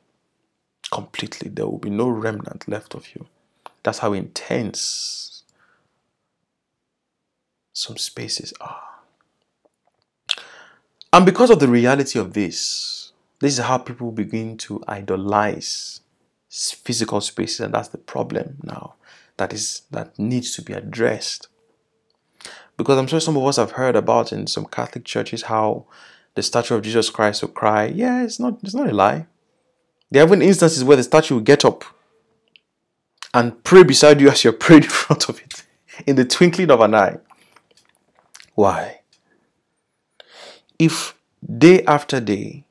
[0.91, 1.49] Completely.
[1.49, 3.27] There will be no remnant left of you.
[3.83, 5.30] That's how intense
[7.73, 8.81] some spaces are.
[11.13, 16.01] And because of the reality of this, this is how people begin to idolize
[16.49, 18.95] physical spaces, and that's the problem now
[19.37, 21.47] that is that needs to be addressed.
[22.77, 25.85] Because I'm sure some of us have heard about in some Catholic churches how
[26.35, 27.85] the statue of Jesus Christ will cry.
[27.85, 29.25] Yeah, it's not it's not a lie.
[30.11, 31.83] There have been instances where the statue will get up
[33.33, 35.63] and pray beside you as you're praying in front of it
[36.05, 37.17] in the twinkling of an eye.
[38.53, 39.01] Why?
[40.81, 41.13] if
[41.59, 42.63] day after day,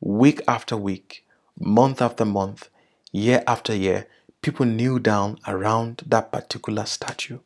[0.00, 1.26] week after week,
[1.60, 2.70] month after month,
[3.12, 4.06] year after year,
[4.40, 7.38] people kneel down around that particular statue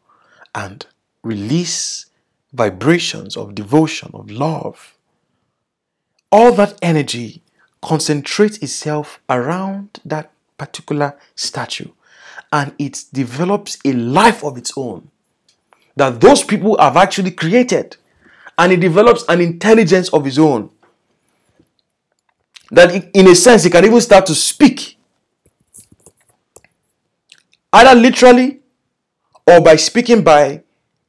[0.55, 0.87] and
[1.25, 2.07] release
[2.53, 4.97] vibrations of devotion, of love,
[6.31, 7.43] all that energy
[7.83, 11.91] concentrates itself around that particular statue
[12.53, 15.11] and it develops a life of its own
[15.97, 17.97] that those people have actually created
[18.59, 20.71] and he develops an intelligence of his own.
[22.71, 24.99] That in a sense, he can even start to speak.
[27.73, 28.61] Either literally
[29.47, 30.63] or by speaking by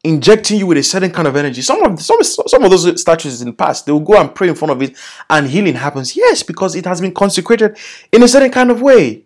[0.03, 1.61] injecting you with a certain kind of energy.
[1.61, 4.49] Some of some, some of those statues in the past, they will go and pray
[4.49, 4.97] in front of it
[5.29, 6.15] and healing happens.
[6.15, 7.77] Yes, because it has been consecrated
[8.11, 9.23] in a certain kind of way.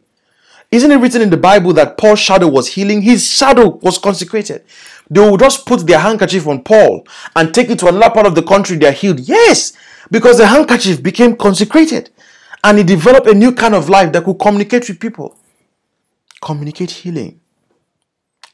[0.69, 3.01] Isn't it written in the Bible that Paul's shadow was healing?
[3.01, 4.65] His shadow was consecrated.
[5.09, 8.35] They will just put their handkerchief on Paul and take it to another part of
[8.35, 9.19] the country, they're healed.
[9.21, 9.73] Yes,
[10.11, 12.09] because the handkerchief became consecrated
[12.63, 15.37] and he developed a new kind of life that could communicate with people.
[16.41, 17.39] Communicate healing.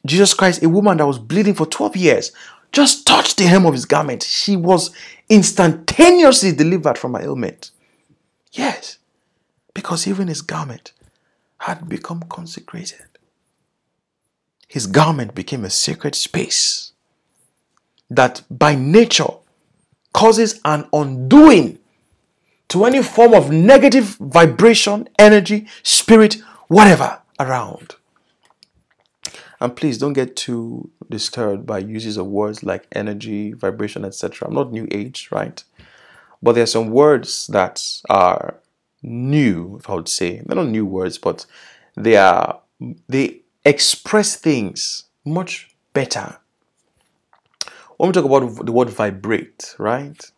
[0.06, 2.32] Jesus Christ, a woman that was bleeding for 12 years,
[2.72, 4.24] just touched the hem of his garment.
[4.24, 4.92] She was
[5.30, 7.72] instantaneously delivered from her ailment.
[8.52, 8.98] Yes,
[9.74, 10.92] because even his garment
[11.60, 13.13] had become consecrated.
[14.74, 16.94] His garment became a sacred space
[18.10, 19.36] that by nature
[20.14, 21.78] causes an undoing
[22.70, 27.98] to any form of negative vibration, energy, spirit, whatever around.
[29.62, 34.48] And please don't get too disturbed by uses of words like energy, vibration, etc.
[34.48, 35.64] I'm not new age, right?
[36.42, 38.56] But there are some words that are
[39.04, 40.42] new, if I would say.
[40.44, 41.46] They're not new words, but
[41.96, 42.60] they are
[43.08, 46.38] they express things much better.
[47.98, 50.32] When we talk about the word vibrate, right?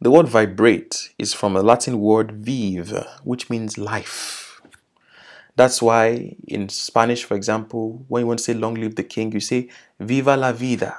[0.00, 4.60] The word vibrate is from a Latin word vive, which means life.
[5.56, 9.32] That's why in Spanish, for example, when you want to say long live the king,
[9.32, 9.68] you say
[9.98, 10.96] viva la vida.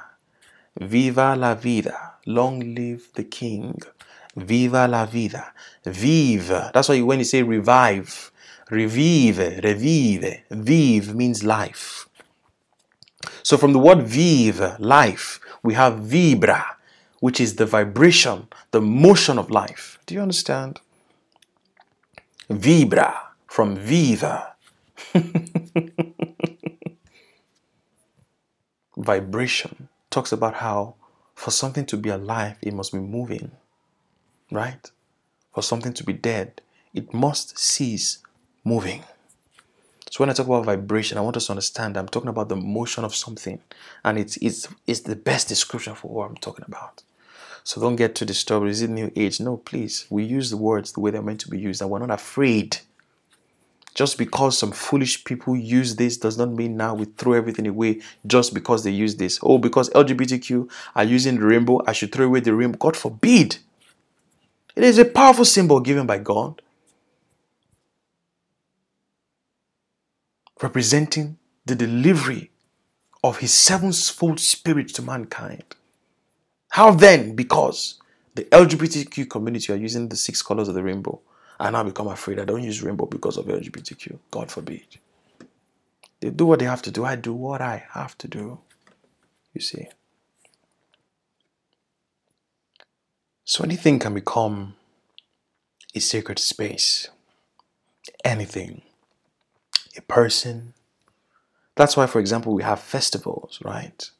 [0.80, 2.14] Viva la vida.
[2.26, 3.80] Long live the king.
[4.36, 5.52] Viva la vida.
[5.84, 6.70] Vive.
[6.72, 8.31] That's why when you say revive,
[8.72, 12.08] revive, revive, vive means life.
[13.42, 16.64] So from the word vive, life, we have vibra,
[17.20, 19.98] which is the vibration, the motion of life.
[20.06, 20.80] Do you understand?
[22.50, 23.14] Vibra
[23.46, 24.54] from viva.
[28.96, 30.94] Vibration talks about how
[31.34, 33.52] for something to be alive, it must be moving
[34.52, 34.90] right?
[35.54, 36.60] For something to be dead,
[36.94, 38.18] it must cease
[38.64, 39.02] moving.
[40.10, 42.56] So when I talk about vibration, I want us to understand I'm talking about the
[42.56, 43.60] motion of something,
[44.04, 47.02] and it's it's it's the best description for what I'm talking about.
[47.64, 48.68] So don't get too disturbed.
[48.68, 49.40] Is it new age?
[49.40, 50.06] No, please.
[50.10, 52.78] We use the words the way they're meant to be used, and we're not afraid.
[53.94, 58.00] Just because some foolish people use this does not mean now we throw everything away
[58.26, 59.38] just because they use this.
[59.42, 62.78] Oh, because LGBTQ are using the rainbow, I should throw away the rainbow.
[62.78, 63.58] God forbid.
[64.74, 66.62] It is a powerful symbol given by God,
[70.62, 72.50] representing the delivery
[73.24, 75.64] of His sevenfold Spirit to mankind.
[76.70, 78.00] How then, because
[78.34, 81.20] the LGBTQ community are using the six colors of the rainbow,
[81.60, 84.18] I now become afraid I don't use rainbow because of LGBTQ.
[84.30, 84.86] God forbid.
[86.20, 87.04] They do what they have to do.
[87.04, 88.58] I do what I have to do.
[89.54, 89.88] You see.
[93.44, 94.74] So anything can become
[95.94, 97.08] a sacred space.
[98.24, 98.82] Anything.
[99.96, 100.74] A person.
[101.76, 104.10] That's why, for example, we have festivals, right?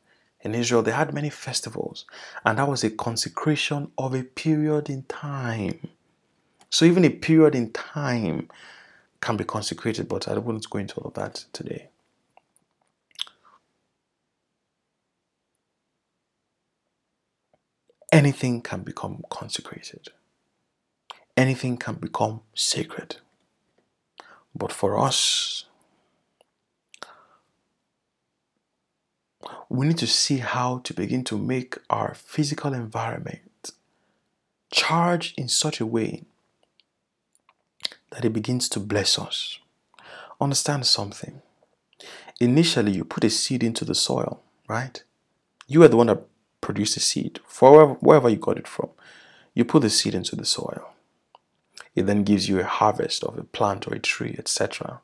[0.43, 2.07] In Israel, they had many festivals,
[2.45, 5.89] and that was a consecration of a period in time.
[6.71, 8.49] So even a period in time
[9.21, 11.91] can be consecrated, but I don't go into all of that today.
[18.13, 20.09] Anything can become consecrated.
[21.37, 23.19] Anything can become sacred.
[24.55, 25.65] But for us,
[29.69, 33.71] we need to see how to begin to make our physical environment
[34.71, 36.25] charged in such a way
[38.11, 39.59] that it begins to bless us.
[40.41, 41.41] Understand something.
[42.41, 45.03] Initially, you put a seed into the soil, right?
[45.67, 46.27] You are the one that
[46.61, 48.91] produced the seed, for wherever, wherever you got it from.
[49.55, 50.92] You put the seed into the soil.
[51.95, 55.01] It then gives you a harvest of a plant or a tree, etc.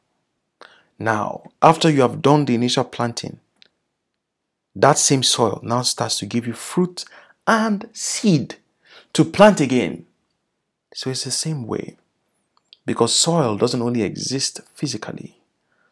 [0.99, 3.41] Now, after you have done the initial planting,
[4.74, 7.05] that same soil now starts to give you fruit
[7.47, 8.57] and seed
[9.12, 10.07] to plant again.
[10.95, 11.97] So it's the same way.
[12.86, 15.36] Because soil doesn't only exist physically,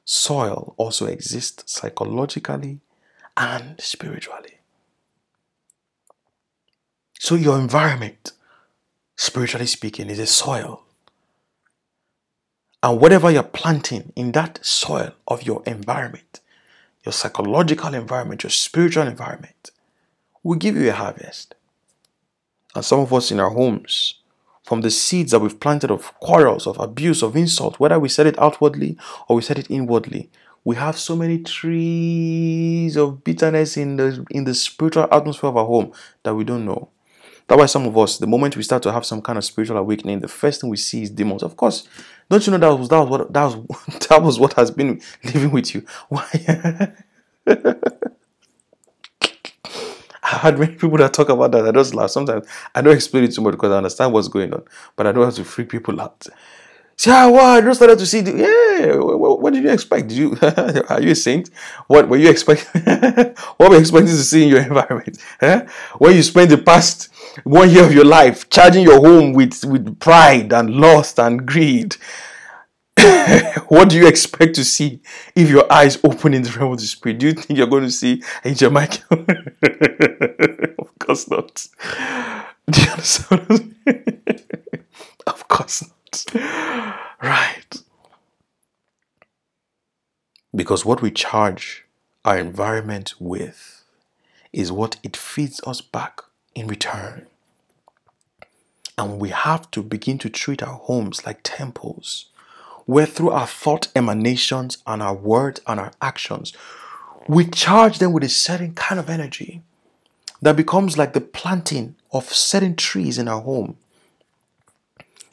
[0.05, 2.81] soil also exists psychologically
[3.37, 4.61] and spiritually.
[7.19, 8.33] So, your environment,
[9.17, 10.86] spiritually speaking, is a soil.
[12.87, 16.39] And whatever you're planting in that soil of your environment,
[17.05, 19.73] your psychological environment, your spiritual environment,
[20.45, 21.57] will give you a harvest.
[22.77, 24.21] And some of us in our homes,
[24.63, 28.29] from the seeds that we've planted of quarrels, of abuse, of insult, whether we said
[28.29, 30.31] it outwardly or we said it inwardly.
[30.63, 35.67] We have so many trees of bitterness in the in the spiritual atmosphere of our
[35.67, 36.91] home that we don't know.
[37.49, 39.77] That's why some of us, the moment we start to have some kind of spiritual
[39.77, 41.45] awakening, the first thing we see is demons.
[41.45, 41.89] Of course,
[42.29, 45.01] don't you know that was that was what that was that was what has been
[45.25, 45.85] living with you?
[46.09, 46.95] Why?
[50.23, 51.69] I've had many people that talk about that.
[51.69, 52.11] I just laugh.
[52.11, 54.65] Sometimes I don't explain it too much because I understand what's going on,
[54.97, 56.27] but I don't have to freak people out.
[56.99, 58.23] Say, ah, wow, I just started to see.
[58.23, 60.09] The, yeah, what, what, did you expect?
[60.09, 60.39] Did you
[60.89, 61.51] are you a saint?
[61.89, 62.83] What were you expecting?
[63.59, 65.19] what were you expecting to see in your environment?
[65.43, 65.67] Eh?
[65.99, 67.11] When you spend the past
[67.45, 71.97] one year of your life charging your home with with pride and lust and greed,
[73.69, 75.03] what do you expect to see
[75.35, 77.19] if your eyes open in the realm of the spirit?
[77.19, 79.19] Do you think you're going to see Angel Michael?
[80.79, 81.67] of course not.
[82.71, 83.75] Do you understand?
[85.27, 85.96] of course not.
[87.23, 87.83] Right.
[90.55, 91.85] Because what we charge
[92.25, 93.85] our environment with
[94.53, 96.21] is what it feeds us back
[96.55, 97.27] in return.
[98.99, 102.27] And we have to begin to treat our homes like temples
[102.87, 106.53] where through our thought emanations and our words and our actions,
[107.29, 109.61] we charge them with a certain kind of energy
[110.41, 113.77] that becomes like the planting of certain trees in our home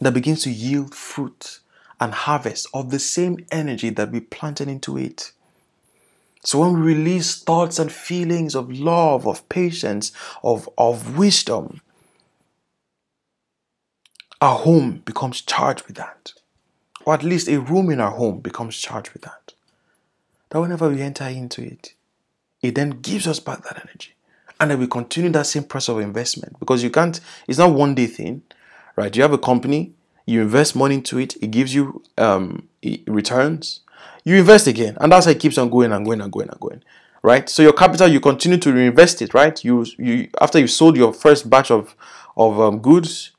[0.04, 1.60] that begins to yield fruit
[2.00, 5.32] and harvest of the same energy that we planted into it.
[6.44, 10.12] So when we release thoughts and feelings of love, of patience,
[10.44, 11.82] of, of wisdom,
[14.42, 16.34] our home becomes charged with that
[17.06, 19.54] or at least a room in our home becomes charged with that.
[20.50, 21.94] That whenever we enter into it,
[22.62, 24.14] it then gives us back that energy.
[24.60, 27.96] And then we continue that same process of investment because you can't, it's not one
[27.96, 28.44] day thing,
[28.96, 29.16] right?
[29.16, 29.94] You have a company,
[30.26, 32.68] you invest money into it, it gives you um,
[33.08, 33.82] returns,
[34.24, 36.60] you invest again, and that's how it keeps on going and going and going and
[36.60, 36.84] going,
[37.22, 37.50] right?
[37.50, 39.64] So your capital, you continue to reinvest it, right?
[39.64, 41.96] You, you after you sold your first batch of
[42.36, 43.32] of um, goods,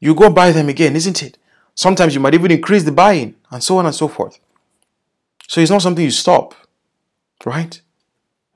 [0.00, 1.38] you go buy them again, isn't it?
[1.74, 4.38] Sometimes you might even increase the buying and so on and so forth.
[5.48, 6.54] So it's not something you stop,
[7.44, 7.80] right?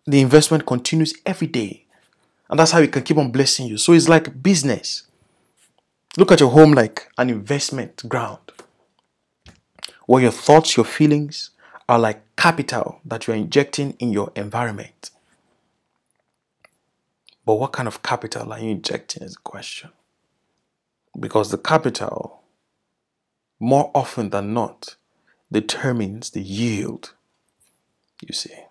[0.07, 1.84] The investment continues every day.
[2.49, 3.76] And that's how it can keep on blessing you.
[3.76, 5.03] So it's like business.
[6.18, 8.50] Look at your home like an investment ground
[10.06, 11.50] where your thoughts, your feelings
[11.88, 15.12] are like capital that you're injecting in your environment.
[17.46, 19.90] But what kind of capital are you injecting is the question.
[21.16, 22.42] Because the capital,
[23.60, 24.96] more often than not,
[25.52, 27.14] determines the yield,
[28.26, 28.64] you see.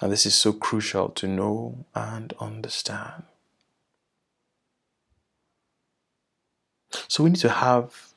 [0.00, 3.22] And this is so crucial to know and understand.
[7.08, 8.14] So we need to have,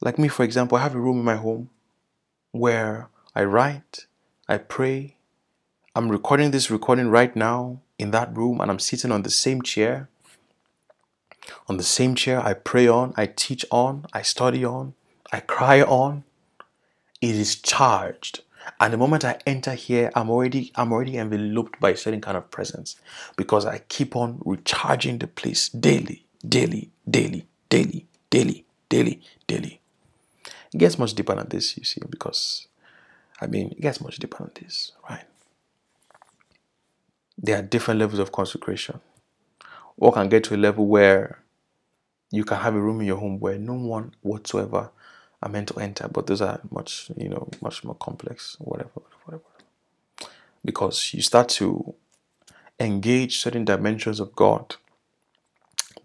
[0.00, 1.70] like me, for example, I have a room in my home
[2.52, 4.06] where I write,
[4.48, 5.16] I pray.
[5.94, 9.62] I'm recording this recording right now in that room, and I'm sitting on the same
[9.62, 10.08] chair.
[11.68, 14.94] On the same chair, I pray on, I teach on, I study on,
[15.32, 16.24] I cry on.
[17.20, 18.42] It is charged.
[18.80, 22.36] And the moment I enter here, I'm already I'm already enveloped by a certain kind
[22.36, 22.96] of presence
[23.36, 29.80] because I keep on recharging the place daily, daily, daily, daily, daily, daily, daily.
[30.72, 32.68] It gets much deeper than this, you see, because
[33.40, 35.24] I mean it gets much deeper than this, right?
[37.38, 39.00] There are different levels of consecration.
[39.98, 41.42] Or can get to a level where
[42.30, 44.90] you can have a room in your home where no one whatsoever
[45.42, 49.22] are meant to enter, but those are much, you know, much more complex, whatever, whatever,
[49.24, 49.44] whatever.
[50.64, 51.94] Because you start to
[52.80, 54.76] engage certain dimensions of God,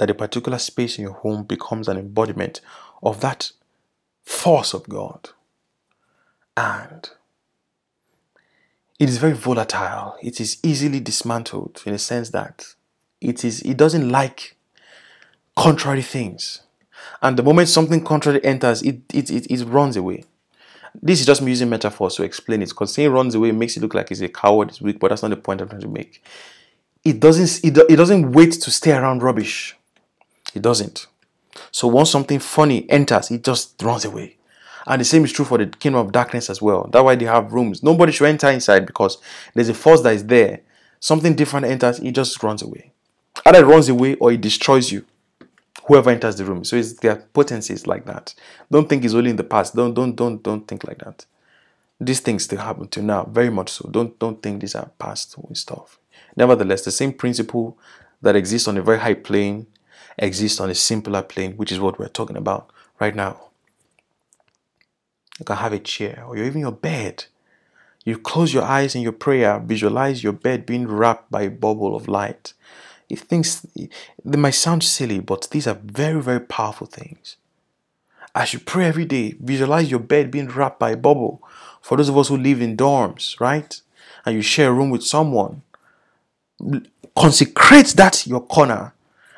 [0.01, 2.59] that a particular space in your home becomes an embodiment
[3.03, 3.51] of that
[4.23, 5.29] force of God.
[6.57, 7.07] And
[8.97, 10.15] it is very volatile.
[10.23, 12.73] It is easily dismantled in a sense that
[13.21, 14.55] it is it doesn't like
[15.55, 16.63] contrary things.
[17.21, 20.23] And the moment something contrary enters, it, it, it, it runs away.
[20.99, 23.81] This is just me using metaphors to explain it because saying runs away makes it
[23.81, 25.87] look like he's a coward, he's weak, but that's not the point I'm trying to
[25.87, 26.23] make.
[27.03, 29.77] It doesn't, it, it doesn't wait to stay around rubbish.
[30.53, 31.07] It doesn't.
[31.71, 34.37] So once something funny enters, it just runs away.
[34.87, 36.89] And the same is true for the kingdom of darkness as well.
[36.91, 37.83] That's why they have rooms.
[37.83, 39.17] Nobody should enter inside because
[39.53, 40.61] there's a force that is there.
[40.99, 42.91] Something different enters, it just runs away.
[43.45, 45.05] Either it runs away or it destroys you
[45.85, 46.63] whoever enters the room.
[46.63, 48.33] So it's their potencies like that.
[48.71, 49.75] Don't think it's only in the past.
[49.75, 51.25] Don't don't don't don't think like that.
[51.99, 53.89] These things still happen to now, very much so.
[53.89, 55.99] Don't don't think these are past stuff.
[56.35, 57.77] Nevertheless, the same principle
[58.21, 59.67] that exists on a very high plane
[60.21, 63.49] exists on a simpler plane, which is what we're talking about right now.
[65.39, 67.25] You can have a chair or even your bed.
[68.05, 71.95] You close your eyes in your prayer, visualize your bed being wrapped by a bubble
[71.95, 72.53] of light
[73.09, 73.65] If things
[74.25, 77.37] they might sound silly, but these are very, very powerful things.
[78.35, 81.41] As you pray every day, visualize your bed being wrapped by a bubble.
[81.81, 83.81] For those of us who live in dorms, right?
[84.25, 85.63] And you share a room with someone,
[87.17, 88.93] consecrate that your corner.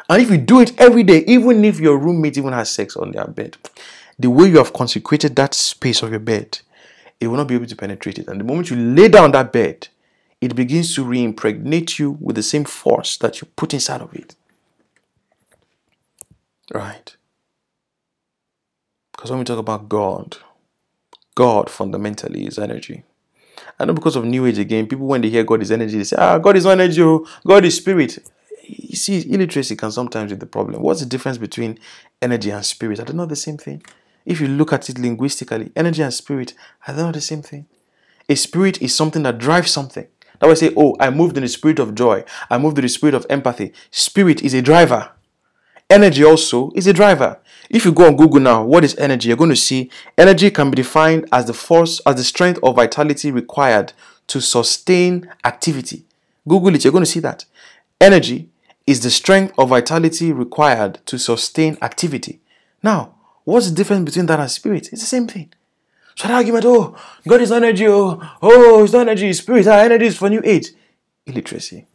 [0.09, 3.11] And if you do it every day, even if your roommate even has sex on
[3.11, 3.57] their bed,
[4.19, 6.59] the way you have consecrated that space of your bed,
[7.19, 8.27] it will not be able to penetrate it.
[8.27, 9.87] And the moment you lay down that bed,
[10.41, 14.35] it begins to re-impregnate you with the same force that you put inside of it.
[16.73, 17.15] Right?
[19.13, 20.37] Because when we talk about God,
[21.35, 23.03] God fundamentally is energy.
[23.79, 26.03] I know because of New Age again, people when they hear God is energy, they
[26.03, 28.19] say, ah, God is not energy, oh, God is spirit.
[28.65, 30.81] You see, illiteracy can sometimes be the problem.
[30.81, 31.79] What's the difference between
[32.21, 32.99] energy and spirit?
[32.99, 33.83] Are they not the same thing?
[34.25, 36.53] If you look at it linguistically, energy and spirit
[36.87, 37.65] are they not the same thing?
[38.29, 40.07] A spirit is something that drives something.
[40.39, 42.23] That way say, oh, I moved in the spirit of joy.
[42.49, 43.73] I moved in the spirit of empathy.
[43.91, 45.11] Spirit is a driver.
[45.89, 47.39] Energy also is a driver.
[47.69, 49.27] If you go on Google now, what is energy?
[49.27, 52.73] You're going to see energy can be defined as the force, as the strength or
[52.73, 53.93] vitality required
[54.27, 56.05] to sustain activity.
[56.47, 57.45] Google it, you're going to see that.
[57.99, 58.49] Energy
[58.85, 62.41] is the strength or vitality required to sustain activity.
[62.81, 63.15] Now,
[63.45, 64.89] what's the difference between that and spirit?
[64.91, 65.53] It's the same thing.
[66.15, 66.95] So that argument, oh,
[67.27, 70.41] God is energy, oh, oh, it's not energy, it's spirit, our energy is for new
[70.43, 70.67] age.
[71.25, 71.87] Illiteracy.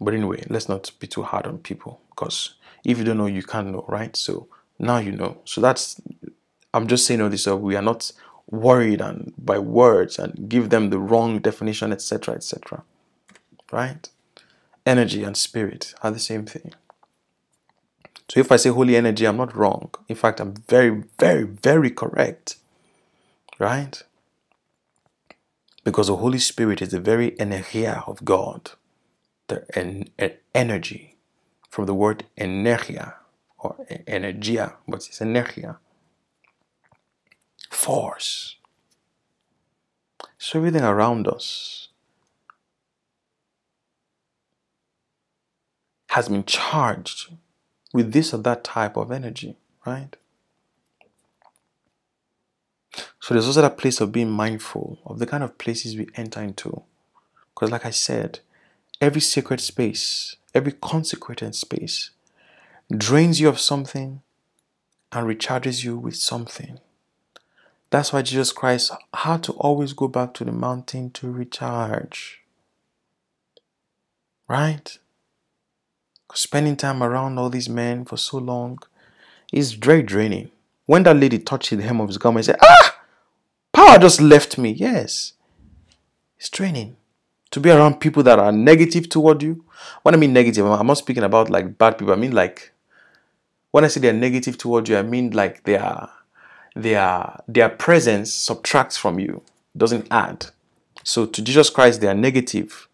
[0.00, 3.42] But anyway, let's not be too hard on people because if you don't know, you
[3.42, 4.16] can't know, right?
[4.16, 5.38] So now you know.
[5.44, 6.00] So that's,
[6.72, 8.12] I'm just saying all this so we are not
[8.50, 12.84] worried and by words and give them the wrong definition, etc., etc.
[13.72, 14.08] Right?
[14.86, 16.72] Energy and spirit are the same thing.
[18.30, 19.90] So if I say holy energy, I'm not wrong.
[20.08, 22.56] In fact, I'm very, very, very correct.
[23.58, 24.02] Right?
[25.84, 28.72] Because the Holy Spirit is the very energia of God,
[29.48, 30.08] the en-
[30.54, 31.16] energy
[31.70, 33.14] from the word energia
[33.58, 33.76] or
[34.08, 35.76] energia, but it's energia.
[37.70, 38.56] force.
[40.38, 41.87] So everything around us
[46.08, 47.32] has been charged
[47.92, 49.56] with this or that type of energy,
[49.86, 50.16] right?
[53.20, 56.40] So there's also that place of being mindful of the kind of places we enter
[56.40, 56.82] into.
[57.54, 58.40] Because, like I said,
[59.00, 62.10] every sacred space, every consecrated space
[62.96, 64.22] drains you of something
[65.12, 66.78] and recharges you with something.
[67.90, 72.42] That's why Jesus Christ had to always go back to the mountain to recharge.
[74.46, 74.98] Right?
[76.34, 78.78] Spending time around all these men for so long
[79.52, 80.50] is very draining.
[80.86, 83.00] When that lady touched the hem of his garment, he said, Ah!
[83.72, 84.70] Power just left me.
[84.70, 85.34] Yes.
[86.38, 86.96] It's draining.
[87.52, 89.64] To be around people that are negative toward you.
[90.02, 92.12] When I mean negative, I'm not speaking about like bad people.
[92.12, 92.72] I mean like
[93.70, 96.10] when I say they're negative toward you, I mean like they are
[96.74, 99.42] their their presence subtracts from you,
[99.76, 100.46] doesn't add.
[101.04, 102.88] So to Jesus Christ, they are negative.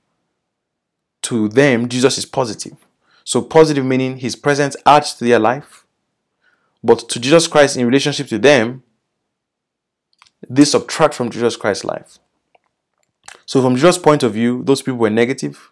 [1.22, 2.76] To them, Jesus is positive.
[3.24, 5.86] So positive meaning his presence adds to their life.
[6.82, 8.82] But to Jesus Christ, in relationship to them,
[10.48, 12.18] they subtract from Jesus Christ's life.
[13.46, 15.70] So from Jesus' point of view, those people were negative.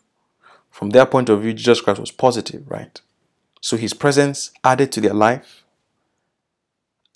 [0.71, 3.01] From their point of view, Jesus Christ was positive, right?
[3.61, 5.65] So his presence added to their life.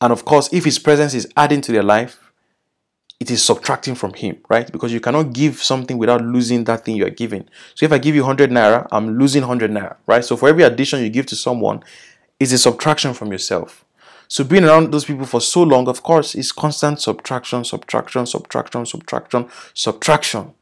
[0.01, 2.26] And of course, if his presence is adding to their life,
[3.19, 4.71] it is subtracting from him, right?
[4.71, 7.49] Because you cannot give something without losing that thing you are giving.
[7.75, 10.25] So if I give you 100 naira, I'm losing 100 naira, right?
[10.25, 11.83] So for every addition you give to someone,
[12.39, 13.85] is a subtraction from yourself.
[14.29, 18.85] So being around those people for so long, of course, is constant subtraction, subtraction, subtraction,
[18.85, 20.53] subtraction, subtraction.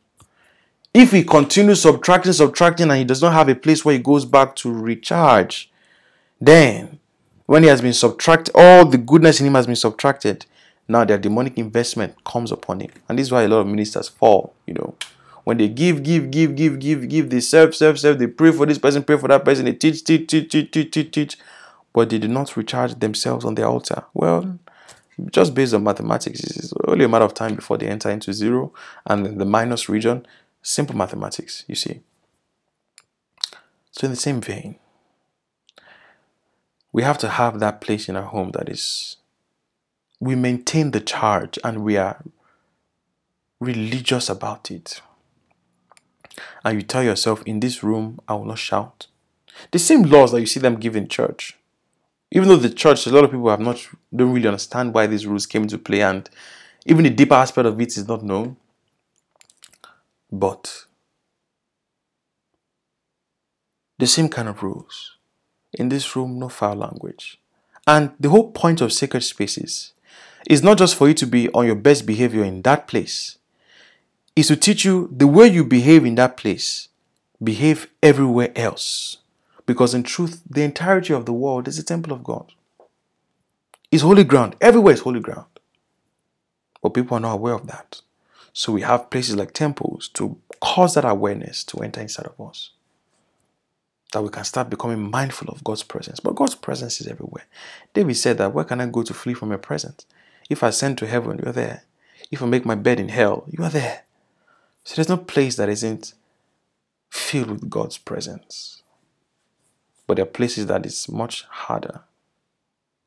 [0.92, 4.24] If he continues subtracting, subtracting, and he does not have a place where he goes
[4.24, 5.72] back to recharge,
[6.40, 7.00] then,
[7.46, 10.46] when he has been subtracted, all the goodness in him has been subtracted.
[10.89, 12.91] Now their demonic investment comes upon him.
[13.09, 14.95] And this is why a lot of ministers fall, you know.
[15.45, 18.64] When they give, give, give, give, give, give, they serve, serve, serve, they pray for
[18.64, 21.39] this person, pray for that person, they teach, teach, teach, teach, teach, teach, teach,
[21.93, 24.05] but they do not recharge themselves on the altar.
[24.14, 24.59] Well, mm.
[25.30, 28.72] just based on mathematics, it's only a matter of time before they enter into zero
[29.05, 30.26] and the minus region.
[30.62, 32.01] Simple mathematics, you see.
[33.93, 34.76] So, in the same vein,
[36.91, 39.18] we have to have that place in our home that is
[40.21, 42.23] we maintain the charge and we are
[43.61, 45.01] religious about it.
[46.65, 49.07] And you tell yourself, in this room, I will not shout.
[49.71, 51.57] The same laws that you see them give in church.
[52.31, 55.27] Even though the church, a lot of people have not don't really understand why these
[55.27, 56.29] rules came into play, and
[56.85, 58.57] even the deeper aspect of it is not known.
[60.33, 60.87] But
[63.99, 65.17] the same kind of rules
[65.73, 67.41] in this room, no foul language.
[67.87, 69.93] And the whole point of sacred spaces
[70.49, 73.38] is not just for you to be on your best behavior in that place,
[74.36, 76.88] is to teach you the way you behave in that place,
[77.42, 79.18] behave everywhere else.
[79.66, 82.53] Because in truth, the entirety of the world is a temple of God.
[83.90, 84.57] It's holy ground.
[84.61, 85.47] Everywhere is holy ground.
[86.82, 88.01] But people are not aware of that.
[88.53, 92.70] So we have places like temples to cause that awareness to enter inside of us
[94.14, 96.20] that we can start becoming mindful of God's presence.
[96.20, 97.45] But God's presence is everywhere.
[97.92, 100.07] David said that where can I go to flee from your presence?
[100.49, 101.84] If I ascend to heaven, you're there.
[102.30, 104.03] If I make my bed in hell, you are there.
[104.84, 106.14] So there's no place that isn't
[107.11, 108.82] filled with God's presence.
[110.07, 112.03] But there are places that it's much harder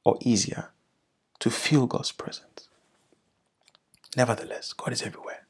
[0.04, 0.70] or easier
[1.40, 2.68] to feel God's presence.
[4.16, 5.46] Nevertheless, God is everywhere.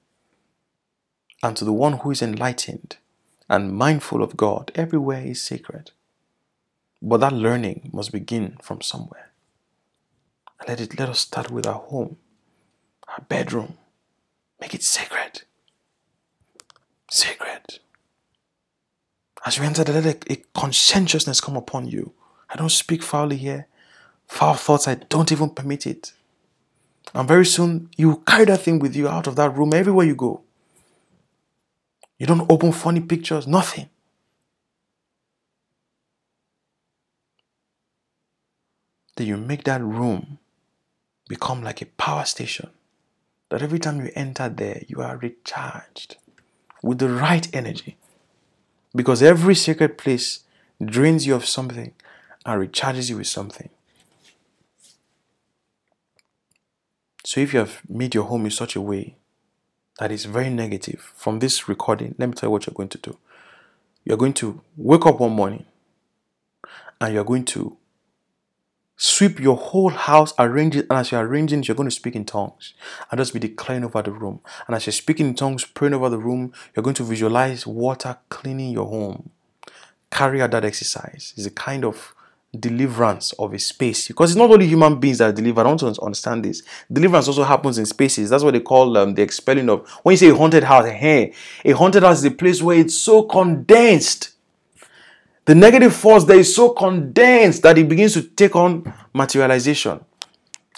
[1.42, 2.98] And to the one who is enlightened,
[3.50, 5.92] and mindful of God, everywhere is sacred.
[7.02, 9.32] But that learning must begin from somewhere.
[10.66, 12.18] Let it let us start with our home,
[13.08, 13.78] our bedroom.
[14.60, 15.44] Make it sacred.
[17.12, 17.80] Sacred.
[19.46, 22.14] As you enter, let a, a conscientiousness come upon you.
[22.50, 23.68] I don't speak foully here.
[24.28, 26.14] Foul thoughts, I don't even permit it.
[27.14, 30.16] And very soon, you carry that thing with you out of that room everywhere you
[30.16, 30.42] go.
[32.18, 33.90] You don't open funny pictures, nothing.
[39.16, 40.40] Then you make that room
[41.28, 42.70] become like a power station.
[43.50, 46.18] That every time you enter there, you are recharged
[46.84, 47.98] with the right energy.
[48.96, 50.42] Because every sacred place
[50.84, 51.94] drains you of something
[52.46, 53.70] and recharges you with something.
[57.24, 59.16] So if you have made your home in such a way
[60.00, 62.98] that is very negative from this recording, let me tell you what you're going to
[62.98, 63.18] do.
[64.06, 65.66] You're going to wake up one morning
[67.02, 67.78] and you're going to
[69.00, 72.26] Sweep your whole house, arrange it, and as you're arranging you're going to speak in
[72.26, 72.74] tongues
[73.12, 74.40] and just be declaring over the room.
[74.66, 78.18] And as you're speaking in tongues, praying over the room, you're going to visualize water
[78.30, 79.30] cleaning your home.
[80.10, 81.36] Carry out that exercise.
[81.38, 82.16] It's a kind of
[82.60, 85.62] deliverance of a space because it's not only human beings that are delivered.
[85.62, 86.64] I want to understand this.
[86.92, 88.32] Deliverance also happens in spaces.
[88.32, 89.88] That's what they call um, the expelling of.
[90.02, 91.34] When you say a haunted house, hey,
[91.64, 94.32] a haunted house is a place where it's so condensed
[95.48, 100.04] the negative force that is so condensed that it begins to take on materialization.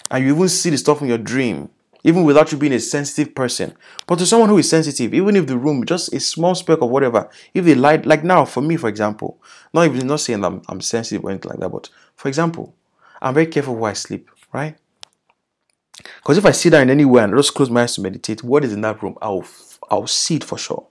[0.08, 1.70] And you even see the stuff in your dream,
[2.04, 3.74] even without you being a sensitive person.
[4.06, 6.88] But to someone who is sensitive, even if the room, just a small speck of
[6.88, 9.42] whatever, if the light, like now, for me, for example,
[9.74, 12.72] not even not saying I'm, I'm sensitive or anything like that, but for example,
[13.20, 14.76] I'm very careful where I sleep, right?
[15.96, 18.72] Because if I sit down anywhere and just close my eyes to meditate, what is
[18.72, 19.44] in that room, I'll
[19.90, 20.86] I'll see it for sure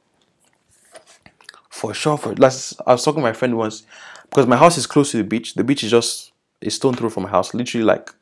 [1.79, 2.17] for sure.
[2.17, 3.83] For last, I was talking to my friend once
[4.29, 5.55] because my house is close to the beach.
[5.55, 8.13] The beach is just a stone throw from my house, literally like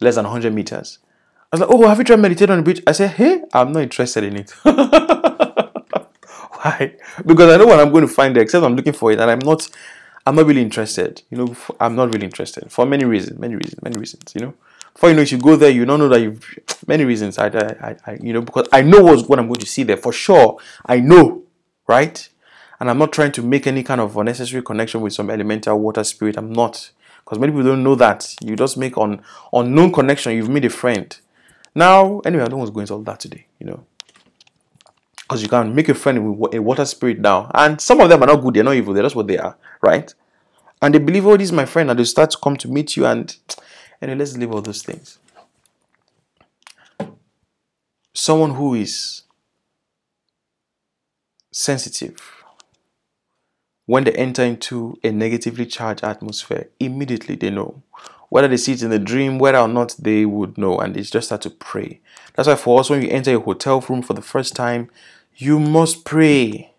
[0.00, 0.98] less than 100 meters.
[1.52, 3.72] I was like, "Oh, have you tried meditating on the beach?" I said, "Hey, I'm
[3.72, 4.50] not interested in it."
[6.60, 6.96] Why?
[7.24, 8.42] Because I know what I'm going to find there.
[8.42, 9.68] Except I'm looking for it, and I'm not.
[10.26, 11.22] I'm not really interested.
[11.30, 13.38] You know, I'm not really interested for many reasons.
[13.38, 13.82] Many reasons.
[13.82, 14.34] Many reasons.
[14.34, 14.54] You know,
[14.94, 16.42] before you know, if you go there, you don't know that you've
[16.88, 17.38] many reasons.
[17.38, 19.98] I, I, I, you know, because I know what's what I'm going to see there
[19.98, 20.58] for sure.
[20.86, 21.44] I know,
[21.86, 22.28] right?
[22.84, 26.04] And I'm not trying to make any kind of unnecessary connection with some elemental water
[26.04, 26.36] spirit.
[26.36, 26.90] I'm not.
[27.24, 28.36] Because many people don't know that.
[28.42, 29.22] You just make an
[29.54, 31.18] unknown connection, you've made a friend.
[31.74, 33.86] Now, anyway, I don't want to go into all that today, you know.
[35.16, 37.50] Because you can make a friend with a water spirit now.
[37.54, 39.56] And some of them are not good, they're not evil, they're just what they are,
[39.80, 40.12] right?
[40.82, 42.98] And they believe, oh, this is my friend, and they start to come to meet
[42.98, 43.34] you, and
[44.02, 45.18] anyway, let's leave all those things.
[48.12, 49.22] Someone who is
[51.50, 52.43] sensitive
[53.86, 57.82] when they enter into a negatively charged atmosphere, immediately they know.
[58.30, 61.02] Whether they see it in a dream, whether or not they would know, and they
[61.02, 62.00] just start to pray.
[62.34, 64.90] That's why for us, when you enter a hotel room for the first time,
[65.36, 66.70] you must pray.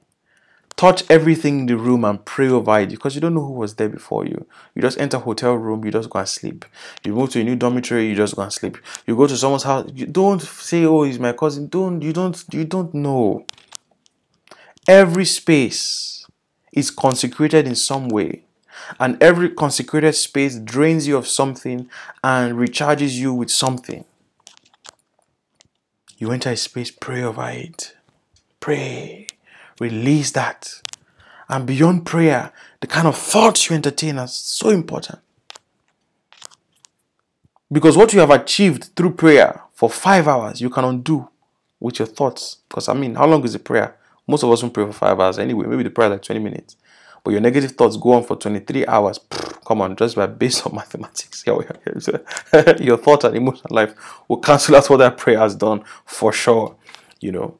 [0.75, 3.75] Touch everything in the room and pray over it because you don't know who was
[3.75, 4.45] there before you.
[4.73, 6.65] You just enter a hotel room, you just go and sleep.
[7.05, 8.77] You move to a new dormitory, you just go and sleep.
[9.07, 12.43] You go to someone's house, you don't say, "Oh, he's my cousin." Don't you don't
[12.51, 13.45] you don't know.
[14.85, 16.14] Every space
[16.75, 18.43] is consecrated in some way.
[18.99, 21.89] And every consecrated space drains you of something
[22.23, 24.05] and recharges you with something.
[26.17, 27.95] You enter a space, pray over it.
[28.59, 29.27] Pray.
[29.79, 30.81] Release that.
[31.49, 32.51] And beyond prayer,
[32.81, 35.19] the kind of thoughts you entertain are so important.
[37.71, 41.29] Because what you have achieved through prayer for five hours, you can undo
[41.79, 42.57] with your thoughts.
[42.69, 43.97] Because I mean, how long is a prayer?
[44.27, 45.67] Most of us won't pray for five hours anyway.
[45.67, 46.77] Maybe the prayer like 20 minutes.
[47.23, 49.19] But your negative thoughts go on for 23 hours.
[49.65, 51.43] come on, just by based on mathematics.
[51.45, 53.95] your thought and emotional life
[54.27, 56.75] will cancel out what that prayer has done for sure.
[57.19, 57.57] You know.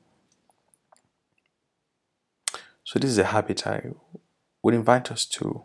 [2.83, 3.89] So this is a habit I
[4.61, 5.63] would invite us to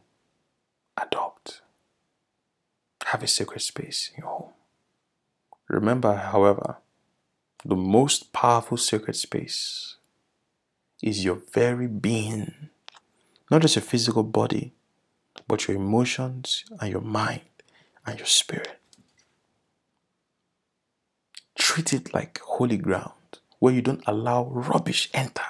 [1.00, 1.60] adopt.
[3.04, 4.50] Have a sacred space in your home.
[5.68, 6.78] Remember, however,
[7.64, 9.96] the most powerful sacred space
[11.02, 12.70] is your very being.
[13.50, 14.72] Not just your physical body,
[15.48, 17.40] but your emotions and your mind
[18.06, 18.78] and your spirit.
[21.58, 23.12] Treat it like holy ground
[23.58, 25.44] where you don't allow rubbish enter.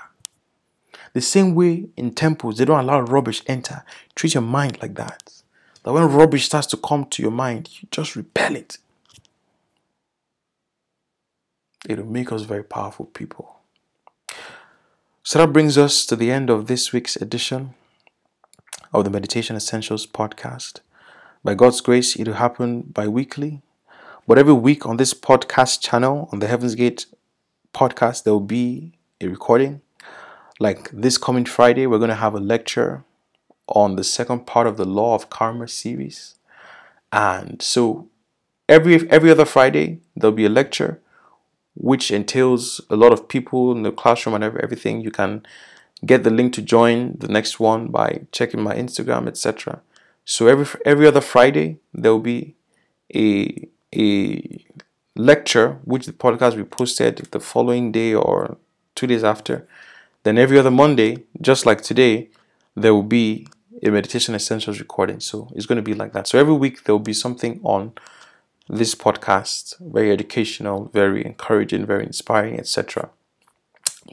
[1.13, 3.85] The same way in temples, they don't allow rubbish enter.
[4.15, 5.43] Treat your mind like that.
[5.83, 8.79] That when rubbish starts to come to your mind, you just repel it.
[11.89, 13.60] It'll make us very powerful people.
[15.23, 17.75] So that brings us to the end of this week's edition
[18.91, 20.81] of the Meditation Essentials podcast.
[21.45, 23.61] By God's grace, it will happen bi weekly.
[24.27, 27.05] But every week on this podcast channel, on the Heaven's Gate
[27.75, 29.83] podcast, there will be a recording.
[30.59, 33.05] Like this coming Friday, we're going to have a lecture
[33.69, 36.37] on the second part of the Law of Karma series.
[37.13, 38.09] And so
[38.71, 41.03] every every other Friday, there'll be a lecture
[41.81, 45.01] which entails a lot of people in the classroom and everything.
[45.01, 45.43] You can
[46.05, 49.81] get the link to join the next one by checking my Instagram, etc.
[50.25, 52.55] So every every other Friday there will be
[53.15, 54.65] a a
[55.17, 58.57] lecture which the podcast will be posted the following day or
[58.95, 59.67] two days after.
[60.23, 62.29] Then every other Monday, just like today,
[62.75, 63.47] there will be
[63.83, 65.21] a meditation essentials recording.
[65.21, 66.29] So it's going to be like that.
[66.29, 67.93] So every week there will be something on
[68.71, 73.11] this podcast, very educational, very encouraging, very inspiring, etc.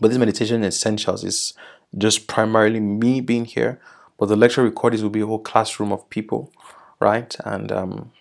[0.02, 1.54] But this meditation essentials is
[1.98, 3.80] just primarily me being here,
[4.18, 6.52] but the lecture recordings will be a whole classroom of people,
[7.00, 7.36] right?
[7.46, 8.12] And um,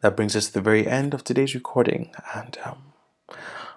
[0.00, 2.12] that brings us to the very end of today's recording.
[2.32, 2.92] And um,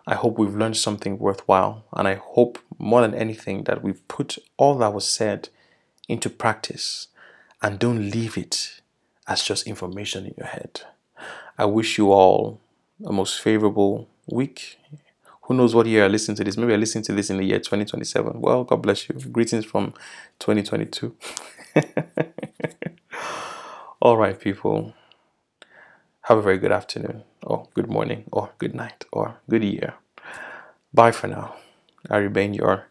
[0.06, 1.84] I hope we've learned something worthwhile.
[1.94, 5.50] And I hope more than anything that we've put all that was said
[6.08, 7.08] into practice
[7.62, 8.82] and don't leave it
[9.28, 10.82] as just information in your head.
[11.58, 12.60] I wish you all
[13.06, 14.80] a most favorable week.
[15.44, 16.58] Who knows what year I listen to this?
[16.58, 18.42] Maybe I listen to this in the year 2027.
[18.42, 19.16] Well, God bless you.
[19.16, 19.94] Greetings from
[20.40, 21.16] 2022.
[24.02, 24.94] all right, people.
[26.24, 29.96] Have a very good afternoon, or good morning, or good night, or good year.
[30.94, 31.56] Bye for now.
[32.10, 32.88] I remain your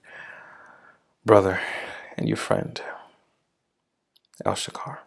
[1.24, 1.58] brother
[2.18, 2.80] and your friend,
[4.44, 4.98] El Shakar.